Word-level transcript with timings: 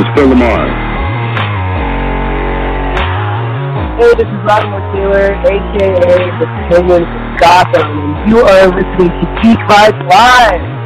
This 0.00 0.08
is 0.08 0.14
Phil 0.16 0.28
LaMarr. 0.28 0.64
Hey, 4.00 4.12
this 4.16 4.24
is 4.24 4.40
Latimer 4.48 4.80
Taylor, 4.96 5.36
aka 5.44 6.40
the 6.40 6.46
Penguin 6.72 7.02
of 7.04 7.38
Gotham, 7.38 7.84
and 7.84 8.30
you 8.30 8.38
are 8.38 8.68
listening 8.68 9.12
to 9.12 9.26
Geek 9.42 9.60
Vibes 9.68 10.00
Live. 10.08 10.80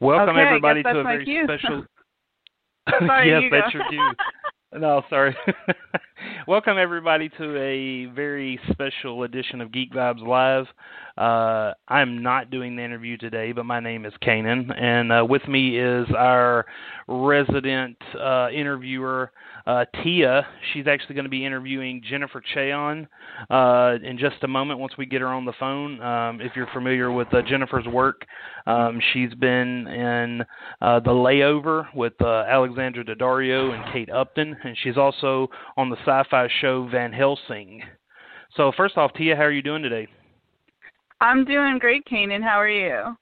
Welcome 0.00 0.30
Okay, 0.30 0.40
I 0.40 0.46
everybody 0.46 0.82
guess 0.82 0.94
to 0.94 1.00
a 1.00 1.04
my 1.04 1.12
very 1.12 1.24
cue. 1.26 1.44
special. 1.44 1.84
Sorry, 3.06 3.28
yes, 3.32 3.42
you 3.42 3.50
that's 3.50 3.74
your 3.74 3.84
cue. 3.90 4.12
No, 4.74 5.02
sorry. 5.10 5.36
Welcome 6.48 6.78
everybody 6.78 7.28
to 7.36 7.56
a 7.58 8.06
very 8.06 8.58
special 8.70 9.24
edition 9.24 9.60
of 9.60 9.70
Geek 9.70 9.92
Vibes 9.92 10.26
Live. 10.26 10.64
Uh, 11.18 11.74
I'm 11.88 12.22
not 12.22 12.50
doing 12.50 12.76
the 12.76 12.82
interview 12.82 13.18
today, 13.18 13.52
but 13.52 13.66
my 13.66 13.80
name 13.80 14.06
is 14.06 14.14
Kanan, 14.22 14.72
and 14.80 15.12
uh, 15.12 15.26
with 15.28 15.46
me 15.46 15.78
is 15.78 16.06
our 16.16 16.64
resident 17.06 17.98
uh, 18.18 18.48
interviewer, 18.48 19.30
uh, 19.66 19.84
Tia. 20.02 20.46
She's 20.72 20.86
actually 20.86 21.14
going 21.14 21.24
to 21.24 21.30
be 21.30 21.44
interviewing 21.44 22.02
Jennifer 22.08 22.42
Cheon 22.54 23.06
uh, 23.50 23.98
in 24.02 24.18
just 24.18 24.42
a 24.42 24.48
moment 24.48 24.80
once 24.80 24.94
we 24.96 25.06
get 25.06 25.20
her 25.20 25.28
on 25.28 25.44
the 25.44 25.52
phone. 25.58 26.00
Um, 26.02 26.40
if 26.40 26.52
you're 26.56 26.68
familiar 26.72 27.10
with 27.12 27.32
uh, 27.32 27.42
Jennifer's 27.42 27.86
work, 27.86 28.24
um, 28.66 29.00
she's 29.12 29.34
been 29.34 29.86
in 29.86 30.42
uh, 30.80 31.00
The 31.00 31.10
Layover 31.10 31.86
with 31.94 32.14
uh, 32.20 32.44
Alexandra 32.48 33.04
Daddario 33.04 33.72
and 33.72 33.92
Kate 33.92 34.10
Upton, 34.10 34.56
and 34.64 34.76
she's 34.82 34.96
also 34.96 35.48
on 35.76 35.90
the 35.90 35.96
sci-fi 35.96 36.48
show 36.60 36.88
Van 36.88 37.12
Helsing. 37.12 37.82
So 38.56 38.72
first 38.76 38.96
off, 38.96 39.12
Tia, 39.14 39.36
how 39.36 39.42
are 39.42 39.52
you 39.52 39.62
doing 39.62 39.82
today? 39.82 40.08
I'm 41.20 41.44
doing 41.44 41.78
great, 41.78 42.04
Kanan. 42.04 42.42
How 42.42 42.60
are 42.60 42.68
you? 42.68 43.16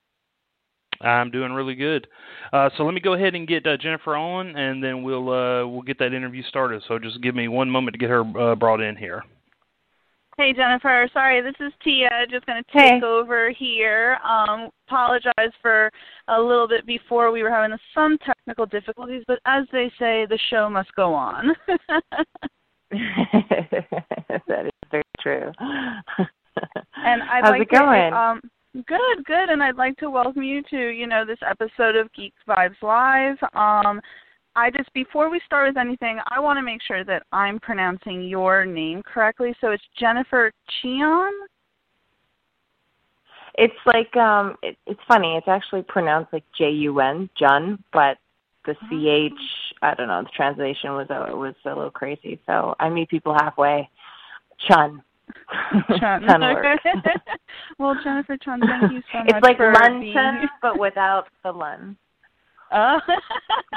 I'm 1.01 1.31
doing 1.31 1.53
really 1.53 1.75
good. 1.75 2.07
Uh, 2.53 2.69
so 2.77 2.85
let 2.85 2.95
me 2.95 3.01
go 3.01 3.15
ahead 3.15 3.35
and 3.35 3.49
get 3.49 3.67
uh, 3.67 3.77
Jennifer 3.77 4.17
on, 4.17 4.57
and 4.57 4.83
then 4.83 5.03
we'll 5.03 5.31
uh, 5.31 5.67
we'll 5.67 5.83
get 5.83 5.99
that 5.99 6.13
interview 6.13 6.43
started. 6.45 6.83
So 6.89 6.99
just 6.99 7.23
give 7.23 7.35
me 7.35 7.49
one 7.49 7.71
moment 7.71 7.95
to 7.95 7.99
get 7.99 8.11
her 8.11 8.21
uh, 8.21 8.55
brought 8.55 8.81
in 8.81 8.97
here. 8.97 9.23
Hey, 10.37 10.53
Jennifer. 10.55 11.09
Sorry, 11.13 11.43
this 11.43 11.55
is 11.61 11.73
Tia. 11.85 12.09
Just 12.31 12.47
going 12.47 12.63
to 12.63 12.79
take 12.79 13.03
over 13.03 13.51
here. 13.51 14.17
Um, 14.25 14.71
apologize 14.89 15.53
for 15.61 15.91
a 16.29 16.41
little 16.41 16.67
bit 16.67 16.87
before. 16.87 17.31
We 17.31 17.43
were 17.43 17.51
having 17.51 17.77
some 17.95 18.17
technical 18.25 18.65
difficulties, 18.65 19.23
but 19.27 19.39
as 19.45 19.67
they 19.71 19.93
say, 19.99 20.25
the 20.27 20.39
show 20.49 20.71
must 20.71 20.95
go 20.95 21.13
on. 21.13 21.55
that 22.91 24.65
is 24.65 24.71
very 24.91 25.03
true. 25.21 25.53
and 26.97 27.23
I'd 27.23 27.45
How's 27.45 27.51
like 27.51 27.63
it 27.63 27.71
going? 27.71 28.11
To, 28.11 28.17
um, 28.17 28.41
good, 28.75 29.25
good. 29.25 29.49
And 29.49 29.63
I'd 29.63 29.77
like 29.77 29.97
to 29.99 30.11
welcome 30.11 30.43
you 30.43 30.63
to 30.71 30.89
you 30.89 31.07
know 31.07 31.25
this 31.25 31.39
episode 31.49 31.97
of 31.97 32.13
Geek 32.13 32.35
Vibes 32.49 32.81
Live. 32.83 33.37
Um, 33.55 34.01
I 34.57 34.71
just 34.71 34.93
before 34.93 35.31
we 35.31 35.41
start 35.47 35.69
with 35.69 35.77
anything, 35.77 36.19
I 36.29 36.41
want 36.41 36.59
to 36.59 36.63
make 36.63 36.83
sure 36.83 37.05
that 37.05 37.23
I'm 37.33 37.59
pronouncing 37.61 38.23
your 38.25 38.65
name 38.67 39.03
correctly. 39.03 39.55
So 39.61 39.71
it's 39.71 39.83
Jennifer 39.99 40.51
Cheon. 40.83 41.31
it's 43.55 43.75
like 43.87 44.17
um 44.17 44.57
it, 44.63 44.77
it's 44.87 45.01
funny, 45.07 45.37
it's 45.37 45.49
actually 45.49 45.83
pronounced 45.83 46.33
like 46.33 46.45
J 46.57 46.71
U 46.71 47.01
N, 47.01 47.29
Jun, 47.39 47.83
but 47.93 48.19
the 48.67 48.75
C 48.89 49.09
H 49.09 49.33
I 49.83 49.95
don't 49.95 50.09
know, 50.09 50.23
the 50.23 50.31
translation 50.35 50.93
was 50.93 51.07
a 51.11 51.37
was 51.37 51.55
a 51.65 51.69
little 51.69 51.91
crazy. 51.91 52.41
So 52.47 52.75
I 52.81 52.89
meet 52.89 53.09
people 53.09 53.35
halfway. 53.35 53.89
Chun. 54.69 55.03
Chun. 56.01 56.23
Well, 57.79 57.97
Jennifer 58.05 58.37
Chun, 58.37 58.61
thank 58.61 58.93
you 58.93 59.03
so 59.13 59.19
much 59.19 59.29
it's 59.29 59.43
like 59.43 59.57
for 59.57 59.73
Lun 59.73 60.01
being 60.01 60.15
Chun, 60.15 60.35
here. 60.41 60.49
but 60.61 60.79
without 60.79 61.27
the 61.45 61.53
Lun. 61.53 61.97
Oh. 62.73 62.99
know 63.09 63.17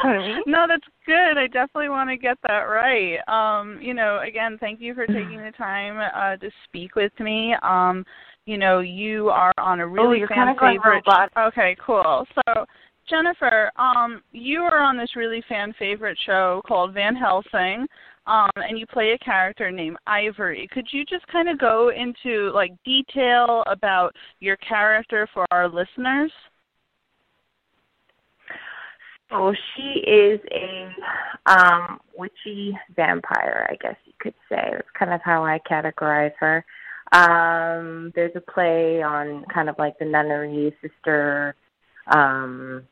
what 0.03 0.05
I 0.05 0.17
mean? 0.19 0.43
no, 0.45 0.65
that's 0.67 0.85
good. 1.05 1.37
I 1.37 1.47
definitely 1.47 1.89
want 1.89 2.09
to 2.09 2.17
get 2.17 2.37
that 2.47 2.63
right. 2.63 3.17
Um, 3.27 3.79
you 3.81 3.93
know, 3.93 4.21
again, 4.25 4.57
thank 4.59 4.79
you 4.81 4.93
for 4.93 5.07
taking 5.07 5.37
the 5.37 5.51
time 5.57 5.97
uh, 6.13 6.37
to 6.37 6.51
speak 6.65 6.95
with 6.95 7.11
me. 7.19 7.55
Um, 7.63 8.05
you 8.45 8.57
know, 8.57 8.79
you 8.79 9.29
are 9.29 9.53
on 9.57 9.79
a 9.79 9.87
really 9.87 10.23
oh, 10.23 10.27
fan 10.27 10.49
of 10.49 10.59
going 10.59 10.79
favorite. 10.79 11.03
Okay, 11.37 11.75
cool. 11.83 12.25
So, 12.35 12.65
Jennifer, 13.09 13.71
um, 13.77 14.21
you 14.31 14.61
are 14.61 14.79
on 14.79 14.97
this 14.97 15.15
really 15.15 15.43
fan 15.47 15.73
favorite 15.79 16.17
show 16.25 16.61
called 16.67 16.93
Van 16.93 17.15
Helsing. 17.15 17.87
Um, 18.25 18.49
and 18.55 18.79
you 18.79 18.85
play 18.85 19.11
a 19.11 19.17
character 19.17 19.69
named 19.69 19.97
Ivory. 20.07 20.67
Could 20.71 20.87
you 20.91 21.03
just 21.05 21.27
kind 21.27 21.49
of 21.49 21.59
go 21.59 21.91
into 21.91 22.51
like 22.53 22.71
detail 22.85 23.63
about 23.67 24.15
your 24.39 24.55
character 24.57 25.27
for 25.33 25.45
our 25.51 25.67
listeners? 25.67 26.31
So 29.29 29.53
she 29.75 29.99
is 30.09 30.39
a 30.51 31.51
um 31.51 31.99
witchy 32.15 32.77
vampire, 32.95 33.67
I 33.69 33.75
guess 33.75 33.95
you 34.05 34.13
could 34.19 34.35
say. 34.47 34.69
That's 34.71 34.87
kind 34.97 35.11
of 35.13 35.21
how 35.23 35.43
I 35.43 35.59
categorize 35.69 36.33
her. 36.39 36.63
Um 37.11 38.11
there's 38.15 38.35
a 38.35 38.51
play 38.51 39.01
on 39.01 39.43
kind 39.53 39.69
of 39.69 39.75
like 39.79 39.97
the 39.99 40.05
nunnery 40.05 40.73
sister 40.81 41.55
um 42.07 42.83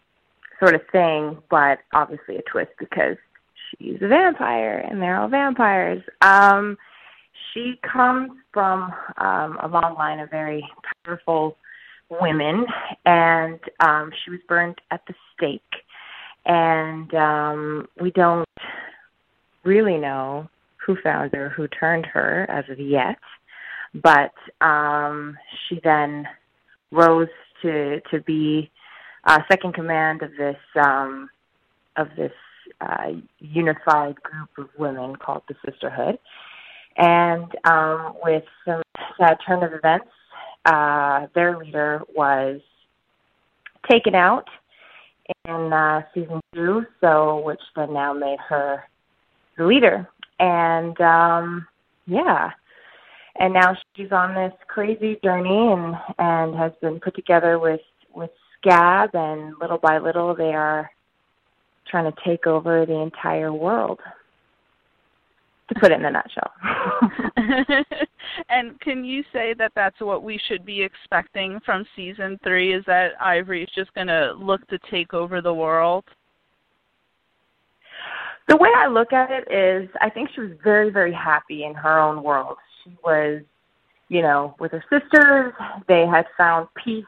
sort 0.60 0.76
of 0.76 0.82
thing, 0.92 1.38
but 1.50 1.80
obviously 1.94 2.38
a 2.38 2.42
twist 2.52 2.72
because 2.80 3.18
she's 3.78 4.02
a 4.02 4.08
vampire 4.08 4.86
and 4.90 5.02
they're 5.02 5.20
all 5.20 5.28
vampires. 5.28 6.02
Um 6.22 6.78
she 7.54 7.80
comes 7.82 8.32
from 8.54 8.94
um 9.18 9.58
a 9.62 9.68
long 9.68 9.96
line 9.96 10.20
of 10.20 10.30
very 10.30 10.68
powerful 11.06 11.58
women 12.10 12.66
and 13.06 13.60
um 13.80 14.12
she 14.24 14.32
was 14.32 14.40
burned 14.48 14.80
at 14.92 15.02
the 15.08 15.14
stake 15.36 15.62
and 16.46 17.14
um, 17.14 17.88
we 18.02 18.12
don't 18.12 18.48
really 19.64 19.98
know 19.98 20.50
who 20.86 20.98
found 21.04 21.34
her, 21.34 21.50
who 21.50 21.68
turned 21.68 22.06
her 22.08 22.50
as 22.50 22.66
of 22.70 22.80
yet. 22.80 23.18
But 23.94 24.34
um, 24.66 25.38
she 25.68 25.80
then 25.84 26.26
rose 26.92 27.28
to 27.62 28.02
to 28.10 28.22
be 28.22 28.72
uh, 29.26 29.40
second 29.50 29.74
command 29.74 30.24
of 30.24 30.32
this 30.38 30.58
um, 30.84 31.30
of 31.98 32.08
this 32.18 32.32
uh, 32.82 33.12
unified 33.40 34.16
group 34.24 34.50
of 34.58 34.70
women 34.78 35.16
called 35.16 35.44
the 35.48 35.56
Sisterhood. 35.66 36.18
And 36.98 37.52
um, 37.66 38.16
with 38.24 38.44
some 38.66 38.82
sad 39.18 39.38
turn 39.46 39.64
of 39.64 39.74
events, 39.74 40.10
uh, 40.66 41.28
their 41.34 41.58
leader 41.58 42.02
was 42.16 42.60
taken 43.90 44.16
out 44.16 44.48
in 45.48 45.74
uh, 45.74 46.02
season 46.14 46.42
two, 46.54 46.86
so 47.00 47.42
which 47.46 47.62
then 47.76 47.94
now 47.94 48.14
made 48.14 48.40
her 48.50 48.84
the 49.58 49.66
leader. 49.66 50.08
And 50.40 51.00
um, 51.02 51.68
yeah, 52.08 52.52
and 53.40 53.54
now 53.54 53.76
she's 53.96 54.12
on 54.12 54.36
this 54.36 54.54
crazy 54.68 55.20
journey 55.24 55.72
and 55.72 55.96
and 56.18 56.56
has 56.56 56.72
been 56.82 57.00
put 57.00 57.16
together 57.16 57.60
with 57.60 57.82
with 58.14 58.32
Scab, 58.58 59.12
and 59.14 59.56
little 59.60 59.78
by 59.78 59.98
little 59.98 60.36
they 60.36 60.54
are 60.54 60.90
trying 61.92 62.12
to 62.12 62.18
take 62.26 62.48
over 62.48 62.86
the 62.86 62.96
entire 62.96 63.54
world. 63.54 64.00
To 65.70 65.80
put 65.80 65.92
it 65.92 66.00
in 66.00 66.06
a 66.06 66.12
nutshell. 66.12 66.52
and 68.50 68.80
can 68.82 69.06
you 69.06 69.24
say 69.32 69.54
that 69.58 69.72
that's 69.76 70.00
what 70.00 70.24
we 70.24 70.40
should 70.48 70.66
be 70.66 70.82
expecting 70.82 71.60
from 71.66 71.86
season 71.96 72.40
three? 72.44 72.74
Is 72.74 72.84
that 72.88 73.12
Ivory 73.22 73.64
is 73.64 73.70
just 73.74 73.94
going 73.94 74.08
to 74.08 74.34
look 74.34 74.68
to 74.68 74.80
take 74.90 75.14
over 75.14 75.42
the 75.42 75.54
world? 75.54 76.04
The 78.50 78.58
way 78.58 78.70
I 78.76 78.88
look 78.88 79.14
at 79.14 79.30
it 79.32 79.50
is, 79.50 79.90
I 80.02 80.10
think 80.10 80.30
she 80.36 80.42
was 80.42 80.52
very, 80.62 80.90
very 80.90 81.14
happy 81.14 81.64
in 81.64 81.74
her 81.74 82.00
own 82.00 82.22
world. 82.22 82.58
She 82.84 82.98
was, 83.02 83.42
you 84.10 84.22
know, 84.22 84.56
with 84.60 84.74
her 84.74 84.84
sisters. 84.90 85.54
They 85.88 86.06
had 86.06 86.26
found 86.38 86.68
peace 86.84 87.06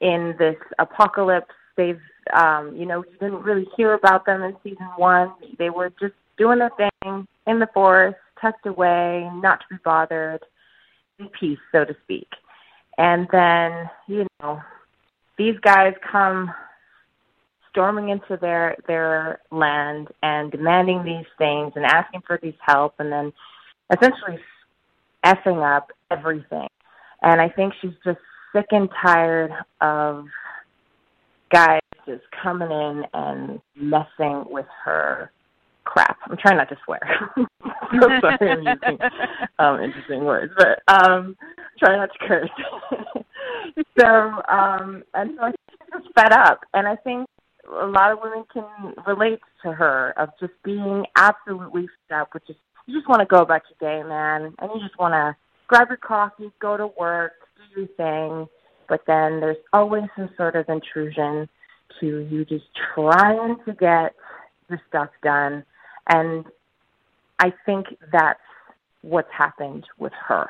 in 0.00 0.34
this 0.40 0.56
apocalypse. 0.80 1.54
They've, 1.76 2.00
um, 2.32 2.74
you 2.76 2.86
know, 2.86 3.04
you 3.04 3.18
didn't 3.18 3.42
really 3.42 3.66
hear 3.76 3.94
about 3.94 4.26
them 4.26 4.42
in 4.42 4.56
season 4.62 4.88
one. 4.96 5.32
They 5.58 5.70
were 5.70 5.90
just 6.00 6.14
doing 6.38 6.58
their 6.58 6.70
thing 6.76 7.26
in 7.46 7.58
the 7.58 7.68
forest, 7.72 8.18
tucked 8.40 8.66
away, 8.66 9.30
not 9.34 9.60
to 9.60 9.66
be 9.70 9.76
bothered. 9.84 10.42
in 11.18 11.28
peace, 11.28 11.58
so 11.72 11.84
to 11.84 11.96
speak. 12.04 12.28
And 12.98 13.28
then, 13.30 13.90
you 14.06 14.26
know, 14.40 14.60
these 15.38 15.58
guys 15.60 15.94
come 16.10 16.52
storming 17.70 18.08
into 18.08 18.38
their 18.40 18.76
their 18.86 19.40
land 19.50 20.08
and 20.22 20.50
demanding 20.50 21.04
these 21.04 21.26
things 21.36 21.72
and 21.76 21.84
asking 21.84 22.22
for 22.26 22.38
these 22.42 22.54
help 22.66 22.94
and 22.98 23.12
then 23.12 23.32
essentially 23.92 24.38
effing 25.24 25.62
up 25.62 25.90
everything. 26.10 26.68
And 27.22 27.40
I 27.40 27.48
think 27.48 27.74
she's 27.80 27.92
just 28.04 28.18
sick 28.54 28.66
and 28.70 28.88
tired 29.02 29.50
of 29.80 30.24
guys 31.50 31.80
just 32.06 32.22
coming 32.42 32.70
in 32.70 33.02
and 33.14 33.60
messing 33.76 34.44
with 34.50 34.66
her 34.84 35.30
crap. 35.84 36.18
I'm 36.28 36.36
trying 36.36 36.58
not 36.58 36.68
to 36.68 36.76
swear. 36.84 37.00
so 37.36 38.08
sorry 38.20 38.50
I'm 38.50 38.58
using 38.58 38.98
um, 39.58 39.80
interesting 39.80 40.24
words, 40.24 40.52
but 40.56 40.82
um, 40.92 41.36
try 41.78 41.96
not 41.96 42.10
to 42.12 42.28
curse. 42.28 42.50
so, 43.98 44.06
um, 44.48 45.02
and 45.14 45.30
so 45.36 45.44
I 45.44 45.46
think 45.46 45.60
she's 45.70 46.02
just 46.02 46.14
fed 46.14 46.32
up, 46.32 46.60
and 46.74 46.86
I 46.86 46.96
think 46.96 47.26
a 47.68 47.86
lot 47.86 48.12
of 48.12 48.18
women 48.22 48.44
can 48.52 48.94
relate 49.06 49.40
to 49.64 49.72
her 49.72 50.12
of 50.18 50.30
just 50.38 50.52
being 50.64 51.04
absolutely 51.16 51.88
fed 52.08 52.20
up 52.20 52.28
with 52.34 52.46
just 52.46 52.58
you 52.86 52.94
just 52.96 53.08
want 53.08 53.20
to 53.20 53.26
go 53.26 53.42
about 53.42 53.62
your 53.68 53.90
day, 53.90 54.08
man, 54.08 54.54
and 54.60 54.70
you 54.74 54.80
just 54.80 54.98
want 54.98 55.12
to 55.12 55.36
grab 55.66 55.88
your 55.88 55.96
coffee, 55.96 56.52
go 56.60 56.76
to 56.76 56.88
work, 56.98 57.32
do 57.74 57.80
your 57.80 57.88
thing, 57.96 58.48
but 58.88 59.02
then 59.06 59.40
there's 59.40 59.56
always 59.72 60.04
some 60.16 60.30
sort 60.36 60.56
of 60.56 60.68
intrusion 60.68 61.48
to 62.00 62.18
you 62.30 62.44
just 62.44 62.64
trying 62.94 63.56
to 63.64 63.72
get 63.72 64.14
your 64.68 64.80
stuff 64.88 65.08
done. 65.22 65.64
And 66.08 66.44
I 67.38 67.52
think 67.64 67.86
that's 68.12 68.40
what's 69.02 69.30
happened 69.36 69.84
with 69.98 70.12
her. 70.28 70.48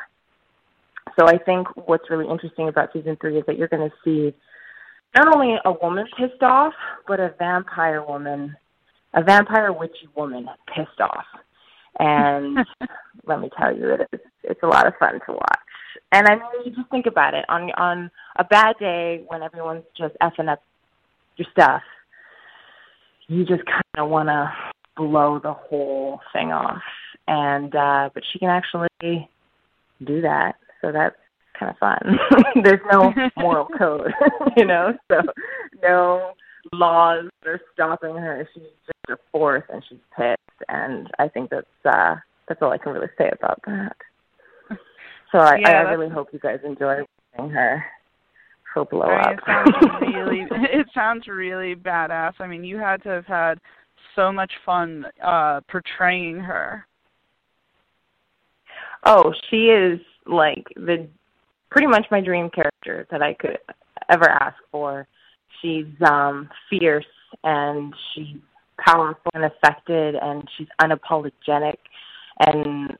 So 1.18 1.26
I 1.26 1.38
think 1.38 1.68
what's 1.86 2.10
really 2.10 2.28
interesting 2.28 2.68
about 2.68 2.92
season 2.92 3.16
three 3.20 3.38
is 3.38 3.44
that 3.46 3.56
you're 3.56 3.68
going 3.68 3.88
to 3.88 3.96
see 4.04 4.34
not 5.16 5.34
only 5.34 5.56
a 5.64 5.72
woman 5.72 6.06
pissed 6.18 6.42
off, 6.42 6.74
but 7.06 7.20
a 7.20 7.34
vampire 7.38 8.04
woman, 8.04 8.56
a 9.14 9.22
vampire 9.22 9.72
witchy 9.72 10.08
woman 10.14 10.48
pissed 10.74 11.00
off. 11.00 11.24
And 11.98 12.58
let 13.26 13.40
me 13.40 13.48
tell 13.58 13.74
you, 13.74 13.94
it 13.94 14.08
is 14.12 14.20
it's 14.42 14.62
a 14.62 14.66
lot 14.66 14.86
of 14.86 14.94
fun 14.98 15.18
to 15.26 15.32
watch. 15.32 15.65
And 16.12 16.26
I 16.26 16.37
mean, 16.37 16.64
you 16.64 16.70
just 16.72 16.90
think 16.90 17.06
about 17.06 17.34
it 17.34 17.44
on 17.48 17.70
on 17.72 18.10
a 18.38 18.44
bad 18.44 18.76
day 18.78 19.22
when 19.28 19.43
everyone's 19.43 19.84
just 19.96 20.14
effing 20.22 20.50
up 20.50 20.62
your 21.37 21.46
stuff, 21.52 21.82
you 23.28 23.44
just 23.44 23.64
kind 23.66 23.82
of 23.98 24.08
want 24.08 24.28
to 24.28 24.52
blow 24.96 25.38
the 25.43 25.52
whole 25.52 26.20
thing 26.32 26.52
off. 26.52 26.82
And 27.28 27.75
uh 27.75 28.10
but 28.14 28.22
she 28.32 28.38
can 28.38 28.48
actually 28.48 29.28
do 30.04 30.20
that, 30.22 30.56
so 30.81 30.93
that's 30.93 31.16
kind 31.58 31.70
of 31.70 31.78
fun. 31.78 32.19
There's 32.62 32.81
no 32.90 33.12
moral 33.37 33.66
code, 33.78 34.12
you 34.56 34.64
know, 34.64 34.93
so 35.10 35.22
no 35.82 36.32
laws 36.72 37.26
are 37.44 37.60
stopping 37.72 38.16
her. 38.16 38.48
She's 38.54 38.62
just 38.62 38.98
a 39.10 39.16
force, 39.32 39.64
and 39.72 39.82
she's 39.88 39.98
pissed. 40.16 40.37
And 40.69 41.08
I 41.19 41.28
think 41.28 41.50
that's 41.50 41.66
uh 41.84 42.16
that's 42.48 42.62
all 42.62 42.72
I 42.72 42.78
can 42.78 42.93
really 42.93 43.08
say 43.19 43.31
about 43.32 43.60
that. 43.66 43.96
So 45.32 45.38
I, 45.38 45.56
yeah, 45.58 45.69
I 45.69 45.93
really 45.93 46.08
hope 46.08 46.28
you 46.32 46.38
guys 46.38 46.61
enjoy 46.64 47.02
watching 47.37 47.50
her 47.50 47.84
her 48.75 48.84
blow 48.84 49.06
I 49.06 49.32
up. 49.32 49.37
mean, 49.37 49.37
it 49.37 49.43
sounds 49.46 50.14
really 50.14 50.46
it 50.50 50.87
sounds 50.94 51.26
really 51.26 51.75
badass. 51.75 52.34
I 52.38 52.46
mean, 52.46 52.64
you 52.64 52.78
had 52.78 53.02
to 53.05 53.08
have 53.08 53.26
had 53.26 53.58
so 54.14 54.31
much 54.32 54.52
fun 54.64 55.06
uh 55.25 55.61
portraying 55.69 56.38
her. 56.38 56.87
Oh, 59.05 59.32
she 59.50 59.67
is 59.67 60.00
like 60.26 60.64
the 60.76 61.08
pretty 61.70 61.87
much 61.87 62.06
my 62.11 62.20
dream 62.20 62.50
character 62.50 63.06
that 63.11 63.22
I 63.22 63.34
could 63.34 63.58
ever 64.08 64.29
ask 64.29 64.56
for. 64.70 65.06
She's 65.61 65.87
um 66.08 66.49
fierce 66.70 67.05
and 67.44 67.94
she's 68.14 68.37
powerful 68.79 69.31
and 69.34 69.44
affected 69.44 70.14
and 70.17 70.46
she's 70.56 70.69
unapologetic 70.81 71.76
and 72.40 72.95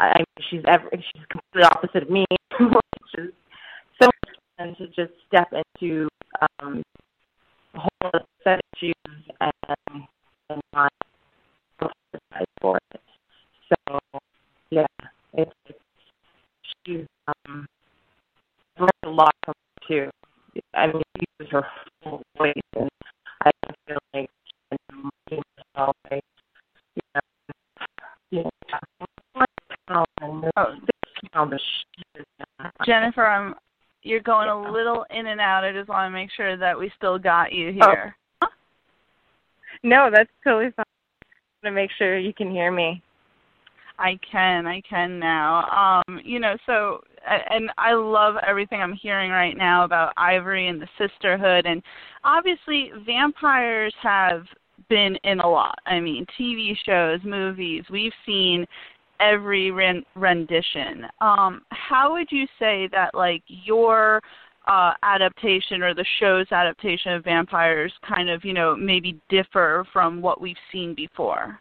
I 0.00 0.24
she's 0.48 0.62
ever 0.66 0.88
she's 0.92 1.24
completely 1.30 1.62
opposite 1.64 2.04
of 2.04 2.10
me, 2.10 2.24
which 2.58 3.14
is 3.18 3.32
so 4.00 4.06
much 4.06 4.36
fun 4.56 4.74
to 4.78 4.86
just 4.88 5.12
step 5.28 5.52
into 5.52 6.08
um 6.60 6.82
a 7.74 7.78
whole 7.78 7.88
other 8.04 8.24
set 8.42 8.54
of 8.54 8.60
shoes 8.78 8.94
and 9.40 10.06
and 10.48 10.62
not 10.72 10.90
apologize 11.78 12.46
for 12.62 12.78
it. 12.94 13.00
So 13.68 13.98
yeah, 14.70 14.86
it's, 15.34 15.52
it's 15.66 15.78
she's 16.86 17.06
um 17.46 17.66
learned 18.78 18.90
a 19.04 19.10
lot 19.10 19.34
from 19.44 19.54
her 19.82 19.86
too. 19.86 20.10
I 20.72 20.86
mean, 20.86 21.02
she 21.18 21.24
uses 21.38 21.52
her 21.52 21.66
full 22.02 22.22
voice, 22.38 22.54
and 22.74 22.88
I 23.44 23.50
feel 23.86 23.98
like 24.14 24.30
I'm 24.90 25.10
myself, 25.30 25.96
I, 26.10 26.20
you 26.94 27.02
know, 27.14 27.20
you 28.30 28.42
know, 28.42 28.50
Oh. 29.92 30.06
Jennifer, 32.86 33.26
I'm 33.26 33.54
you're 34.10 34.20
going 34.20 34.48
a 34.48 34.72
little 34.72 35.06
in 35.10 35.28
and 35.28 35.40
out. 35.40 35.64
I 35.64 35.72
just 35.72 35.88
want 35.88 36.10
to 36.10 36.14
make 36.14 36.30
sure 36.36 36.56
that 36.56 36.78
we 36.78 36.90
still 36.96 37.18
got 37.18 37.52
you 37.52 37.72
here. 37.72 38.16
Oh. 38.42 38.48
No, 39.82 40.10
that's 40.12 40.30
totally 40.44 40.72
fine. 40.76 40.84
I 40.84 41.66
want 41.66 41.72
to 41.76 41.80
make 41.80 41.90
sure 41.96 42.18
you 42.18 42.34
can 42.34 42.50
hear 42.50 42.70
me. 42.70 43.02
I 43.98 44.18
can, 44.30 44.66
I 44.66 44.80
can 44.80 45.18
now. 45.18 46.02
Um, 46.08 46.20
you 46.24 46.40
know, 46.40 46.56
so 46.66 47.00
and 47.26 47.70
I 47.78 47.92
love 47.92 48.36
everything 48.46 48.80
I'm 48.80 48.94
hearing 48.94 49.30
right 49.30 49.56
now 49.56 49.84
about 49.84 50.12
Ivory 50.16 50.68
and 50.68 50.80
the 50.80 50.88
sisterhood 50.98 51.66
and 51.66 51.82
obviously 52.24 52.92
vampires 53.06 53.94
have 54.02 54.44
been 54.88 55.16
in 55.24 55.40
a 55.40 55.48
lot. 55.48 55.78
I 55.86 56.00
mean, 56.00 56.26
TV 56.38 56.74
shows, 56.84 57.20
movies, 57.24 57.84
we've 57.90 58.12
seen 58.26 58.66
every 59.20 59.70
rendition. 59.70 61.06
Um, 61.20 61.62
how 61.70 62.12
would 62.12 62.28
you 62.30 62.46
say 62.58 62.88
that 62.92 63.14
like 63.14 63.42
your 63.46 64.20
uh, 64.66 64.92
adaptation 65.02 65.82
or 65.82 65.94
the 65.94 66.04
show's 66.18 66.46
adaptation 66.50 67.12
of 67.12 67.24
vampires 67.24 67.92
kind 68.06 68.28
of 68.28 68.44
you 68.44 68.52
know 68.52 68.76
maybe 68.76 69.20
differ 69.28 69.84
from 69.92 70.20
what 70.20 70.40
we've 70.40 70.56
seen 70.72 70.94
before? 70.94 71.58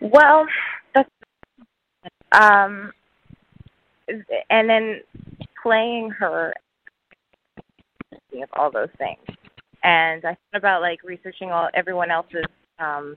Well, 0.00 0.46
that's 0.94 1.10
um, 2.32 2.92
and 4.50 4.68
then 4.68 5.00
playing 5.62 6.10
her 6.10 6.52
of 8.42 8.48
all 8.52 8.70
those 8.70 8.88
things. 8.98 9.18
And 9.82 10.24
I 10.24 10.30
thought 10.30 10.58
about 10.58 10.82
like 10.82 11.02
researching 11.02 11.50
all 11.50 11.68
everyone 11.74 12.10
else's 12.10 12.44
um 12.78 13.16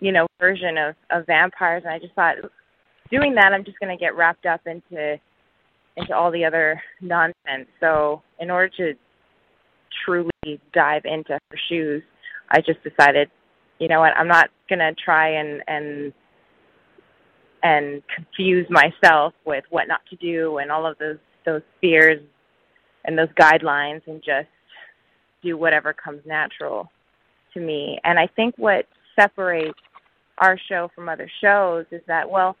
you 0.00 0.12
know 0.12 0.26
version 0.38 0.76
of 0.78 0.94
of 1.10 1.26
vampires 1.26 1.82
and 1.84 1.92
I 1.92 1.98
just 1.98 2.14
thought 2.14 2.36
doing 3.10 3.34
that 3.34 3.52
I'm 3.52 3.64
just 3.64 3.78
going 3.80 3.96
to 3.96 4.00
get 4.00 4.16
wrapped 4.16 4.46
up 4.46 4.60
into 4.66 5.18
into 5.96 6.14
all 6.14 6.30
the 6.30 6.44
other 6.44 6.80
nonsense. 7.00 7.68
So, 7.80 8.22
in 8.38 8.50
order 8.50 8.70
to 8.76 8.94
truly 10.04 10.60
dive 10.72 11.02
into 11.04 11.32
her 11.32 11.58
shoes, 11.68 12.02
I 12.50 12.60
just 12.60 12.82
decided, 12.82 13.30
you 13.78 13.88
know 13.88 14.00
what, 14.00 14.16
I'm 14.16 14.28
not 14.28 14.50
going 14.68 14.78
to 14.78 14.94
try 15.02 15.28
and 15.28 15.62
and 15.66 16.12
and 17.62 18.02
confuse 18.14 18.66
myself 18.70 19.32
with 19.44 19.64
what 19.70 19.88
not 19.88 20.00
to 20.10 20.16
do 20.16 20.58
and 20.58 20.70
all 20.70 20.86
of 20.86 20.98
those 20.98 21.18
those 21.44 21.62
fears 21.80 22.20
and 23.04 23.16
those 23.16 23.28
guidelines 23.40 24.02
and 24.06 24.22
just 24.22 24.48
do 25.42 25.56
whatever 25.56 25.92
comes 25.92 26.20
natural 26.26 26.90
to 27.54 27.60
me. 27.60 27.98
And 28.04 28.18
I 28.18 28.26
think 28.26 28.54
what 28.58 28.86
separates 29.18 29.78
our 30.38 30.58
show 30.68 30.90
from 30.94 31.08
other 31.08 31.30
shows 31.40 31.86
is 31.90 32.02
that 32.06 32.28
well, 32.28 32.56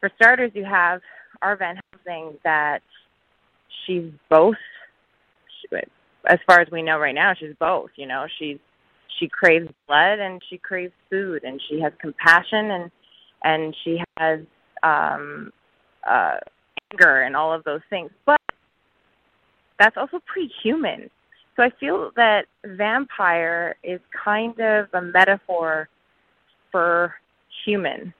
for 0.00 0.10
starters 0.16 0.52
you 0.54 0.64
have 0.64 1.00
our 1.42 1.56
Van 1.56 1.78
Helsing 1.92 2.38
that 2.44 2.80
she's 3.86 4.10
both 4.30 4.54
as 6.28 6.38
far 6.46 6.60
as 6.60 6.68
we 6.72 6.82
know 6.82 6.98
right 6.98 7.14
now 7.14 7.32
she's 7.38 7.54
both, 7.58 7.90
you 7.96 8.06
know, 8.06 8.26
she's 8.38 8.58
she 9.18 9.28
craves 9.28 9.68
blood 9.86 10.18
and 10.18 10.42
she 10.50 10.58
craves 10.58 10.92
food 11.10 11.44
and 11.44 11.60
she 11.68 11.80
has 11.80 11.92
compassion 12.00 12.70
and 12.70 12.90
and 13.44 13.76
she 13.84 13.98
has 14.18 14.40
um 14.82 15.52
uh 16.08 16.36
anger 16.92 17.22
and 17.22 17.36
all 17.36 17.52
of 17.52 17.64
those 17.64 17.80
things. 17.90 18.10
But 18.24 18.40
that's 19.78 19.96
also 19.96 20.20
pretty 20.26 20.50
human 20.62 21.10
so 21.56 21.62
i 21.62 21.70
feel 21.80 22.10
that 22.16 22.46
vampire 22.64 23.76
is 23.82 24.00
kind 24.24 24.58
of 24.60 24.86
a 24.92 25.00
metaphor 25.00 25.88
human 27.64 28.12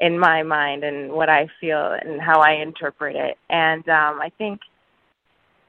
in 0.00 0.18
my 0.18 0.42
mind 0.42 0.84
and 0.84 1.12
what 1.12 1.28
i 1.28 1.46
feel 1.60 1.96
and 2.00 2.20
how 2.20 2.40
i 2.40 2.52
interpret 2.52 3.14
it 3.16 3.36
and 3.50 3.88
um 3.88 4.20
i 4.20 4.30
think 4.38 4.60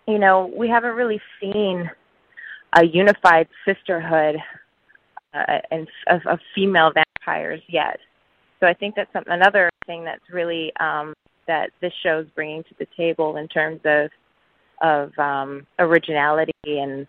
you 0.08 0.18
know 0.18 0.52
we 0.58 0.68
haven't 0.68 0.96
really 0.96 1.22
seen 1.40 1.90
a 2.76 2.86
unified 2.86 3.48
sisterhood 3.66 4.36
uh, 5.34 5.60
and 5.72 5.88
of, 6.08 6.22
of 6.28 6.40
female 6.56 6.92
vampires 6.94 7.62
yet. 7.68 8.00
So 8.60 8.68
I 8.68 8.74
think 8.74 8.96
that's 8.96 9.12
some, 9.14 9.24
another 9.28 9.70
thing 9.86 10.04
that's 10.04 10.24
really 10.32 10.72
um, 10.80 11.14
that 11.48 11.72
this 11.82 11.94
show's 12.04 12.26
bringing 12.36 12.64
to 12.64 12.76
the 12.80 12.88
table 12.96 13.38
in 13.38 13.48
terms 13.48 13.82
of 13.86 14.10
of 14.82 15.18
um, 15.18 15.66
originality 15.80 16.52
and 16.66 17.08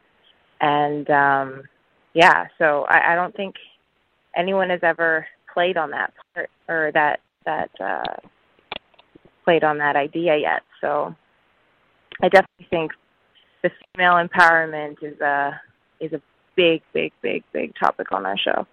and 0.61 1.11
um, 1.11 1.63
yeah. 2.15 2.47
So 2.59 2.87
I, 2.89 3.13
I 3.13 3.15
don't 3.15 3.35
think 3.37 3.55
anyone 4.37 4.71
has 4.71 4.81
ever 4.83 5.27
played 5.53 5.77
on 5.77 5.91
that 5.91 6.13
part 6.35 6.51
or 6.69 6.91
that 6.95 7.21
that 7.47 7.71
uh, 7.81 8.17
played 9.45 9.65
on 9.65 9.79
that 9.79 9.97
idea 9.97 10.37
yet. 10.37 10.63
So 10.81 11.15
I 12.23 12.29
definitely 12.29 12.67
think 12.71 12.93
the 13.63 13.71
female 13.95 14.15
empowerment 14.15 14.97
is 15.03 15.21
a 15.21 15.61
is 16.01 16.13
a 16.13 16.21
big, 16.57 16.83
big, 16.93 17.13
big, 17.23 17.43
big 17.53 17.73
topic 17.79 18.13
on 18.13 18.27
our 18.27 18.39
show. 18.39 18.67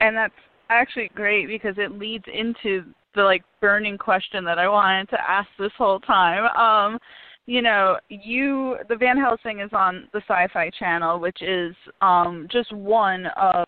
And 0.00 0.16
that's 0.16 0.34
actually 0.70 1.10
great 1.14 1.46
because 1.46 1.74
it 1.78 1.98
leads 1.98 2.24
into 2.32 2.84
the 3.14 3.22
like 3.22 3.44
burning 3.60 3.98
question 3.98 4.44
that 4.44 4.58
I 4.58 4.68
wanted 4.68 5.08
to 5.10 5.30
ask 5.30 5.48
this 5.58 5.72
whole 5.78 6.00
time. 6.00 6.44
Um, 6.56 6.98
you 7.46 7.60
know, 7.60 7.98
you 8.08 8.76
the 8.88 8.96
Van 8.96 9.18
Helsing 9.18 9.60
is 9.60 9.70
on 9.72 10.08
the 10.12 10.20
Syfy 10.28 10.72
Channel, 10.74 11.20
which 11.20 11.42
is 11.42 11.74
um, 12.00 12.48
just 12.50 12.72
one 12.72 13.26
of 13.36 13.66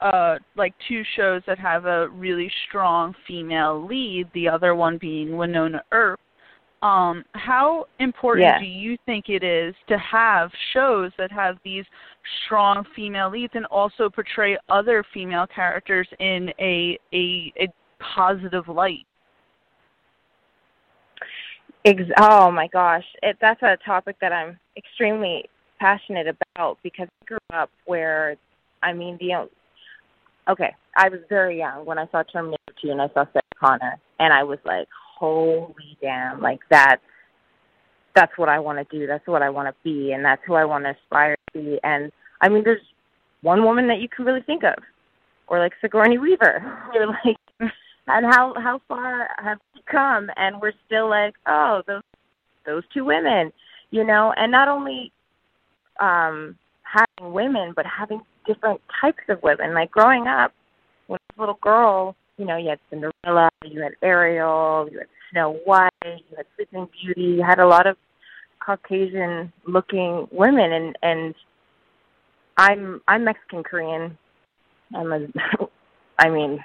uh, 0.00 0.36
like 0.56 0.74
two 0.88 1.02
shows 1.16 1.42
that 1.46 1.58
have 1.58 1.86
a 1.86 2.08
really 2.08 2.50
strong 2.68 3.14
female 3.26 3.86
lead. 3.86 4.28
The 4.34 4.48
other 4.48 4.74
one 4.74 4.98
being 4.98 5.30
Wynonna 5.30 5.80
Earp. 5.92 6.20
Um, 6.82 7.24
how 7.32 7.86
important 7.98 8.44
yeah. 8.44 8.58
do 8.58 8.66
you 8.66 8.98
think 9.06 9.30
it 9.30 9.42
is 9.42 9.74
to 9.88 9.96
have 9.96 10.50
shows 10.74 11.12
that 11.16 11.32
have 11.32 11.56
these 11.64 11.84
strong 12.44 12.84
female 12.94 13.30
leads 13.30 13.54
and 13.54 13.64
also 13.66 14.10
portray 14.10 14.58
other 14.68 15.02
female 15.14 15.46
characters 15.46 16.06
in 16.18 16.50
a 16.58 16.98
a, 17.14 17.52
a 17.58 17.68
positive 18.14 18.68
light? 18.68 19.06
Ex- 21.84 22.02
oh 22.18 22.50
my 22.50 22.66
gosh, 22.68 23.04
it, 23.22 23.36
that's 23.40 23.62
a 23.62 23.76
topic 23.84 24.16
that 24.20 24.32
I'm 24.32 24.58
extremely 24.76 25.44
passionate 25.78 26.26
about 26.56 26.78
because 26.82 27.08
I 27.22 27.26
grew 27.26 27.38
up 27.52 27.70
where, 27.84 28.36
I 28.82 28.94
mean, 28.94 29.18
the 29.20 29.48
okay, 30.50 30.74
I 30.96 31.08
was 31.10 31.20
very 31.28 31.58
young 31.58 31.84
when 31.84 31.98
I 31.98 32.06
saw 32.10 32.22
Terminator 32.22 32.58
2 32.82 32.90
and 32.90 33.02
I 33.02 33.08
saw 33.08 33.24
Sarah 33.32 33.42
Connor, 33.60 33.98
and 34.18 34.32
I 34.32 34.44
was 34.44 34.58
like, 34.64 34.88
holy 35.18 35.98
damn, 36.00 36.40
like 36.40 36.60
that. 36.70 36.98
That's 38.14 38.32
what 38.38 38.48
I 38.48 38.60
want 38.60 38.78
to 38.78 38.96
do. 38.96 39.06
That's 39.06 39.26
what 39.26 39.42
I 39.42 39.50
want 39.50 39.68
to 39.68 39.74
be, 39.82 40.12
and 40.12 40.24
that's 40.24 40.42
who 40.46 40.54
I 40.54 40.64
want 40.64 40.84
to 40.84 40.90
aspire 40.90 41.36
to 41.52 41.60
be. 41.60 41.80
And 41.82 42.12
I 42.40 42.48
mean, 42.48 42.62
there's 42.64 42.80
one 43.42 43.64
woman 43.64 43.88
that 43.88 43.98
you 43.98 44.08
can 44.08 44.24
really 44.24 44.42
think 44.42 44.62
of, 44.62 44.76
or 45.48 45.58
like 45.58 45.72
Sigourney 45.80 46.16
Weaver, 46.16 46.62
or 46.94 47.06
like, 47.08 47.36
and 48.06 48.26
how 48.26 48.54
how 48.56 48.80
far 48.88 49.28
have 49.42 49.58
come, 49.90 50.30
and 50.36 50.60
we're 50.60 50.72
still 50.86 51.08
like, 51.08 51.34
oh, 51.46 51.82
those 51.86 52.02
those 52.66 52.82
two 52.92 53.04
women, 53.04 53.52
you 53.90 54.04
know, 54.04 54.32
and 54.36 54.50
not 54.50 54.68
only 54.68 55.12
um 56.00 56.56
having 56.82 57.32
women, 57.32 57.72
but 57.74 57.84
having 57.86 58.20
different 58.46 58.80
types 59.00 59.22
of 59.28 59.42
women. 59.42 59.74
Like 59.74 59.90
growing 59.90 60.26
up, 60.26 60.52
when 61.06 61.18
I 61.18 61.32
was 61.32 61.38
a 61.38 61.40
little 61.40 61.58
girl, 61.62 62.16
you 62.36 62.46
know, 62.46 62.56
you 62.56 62.70
had 62.70 62.78
Cinderella, 62.90 63.50
you 63.64 63.82
had 63.82 63.92
Ariel, 64.02 64.88
you 64.90 64.98
had 64.98 65.08
Snow 65.32 65.58
White, 65.64 65.90
you 66.04 66.36
had 66.36 66.46
Sleeping 66.56 66.88
Beauty, 67.02 67.36
you 67.36 67.42
had 67.42 67.58
a 67.58 67.66
lot 67.66 67.86
of 67.86 67.96
Caucasian 68.64 69.52
looking 69.66 70.26
women 70.32 70.72
and 70.72 70.98
and 71.02 71.34
I'm 72.56 73.00
I'm 73.08 73.24
Mexican 73.24 73.62
Korean. 73.62 74.16
I'm 74.94 75.12
a 75.12 75.26
I 76.18 76.30
mean, 76.30 76.60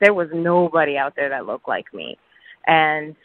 there 0.00 0.14
was 0.14 0.28
nobody 0.32 0.96
out 0.96 1.14
there 1.14 1.28
that 1.28 1.46
looked 1.46 1.68
like 1.68 1.92
me. 1.92 2.18
And 2.66 3.16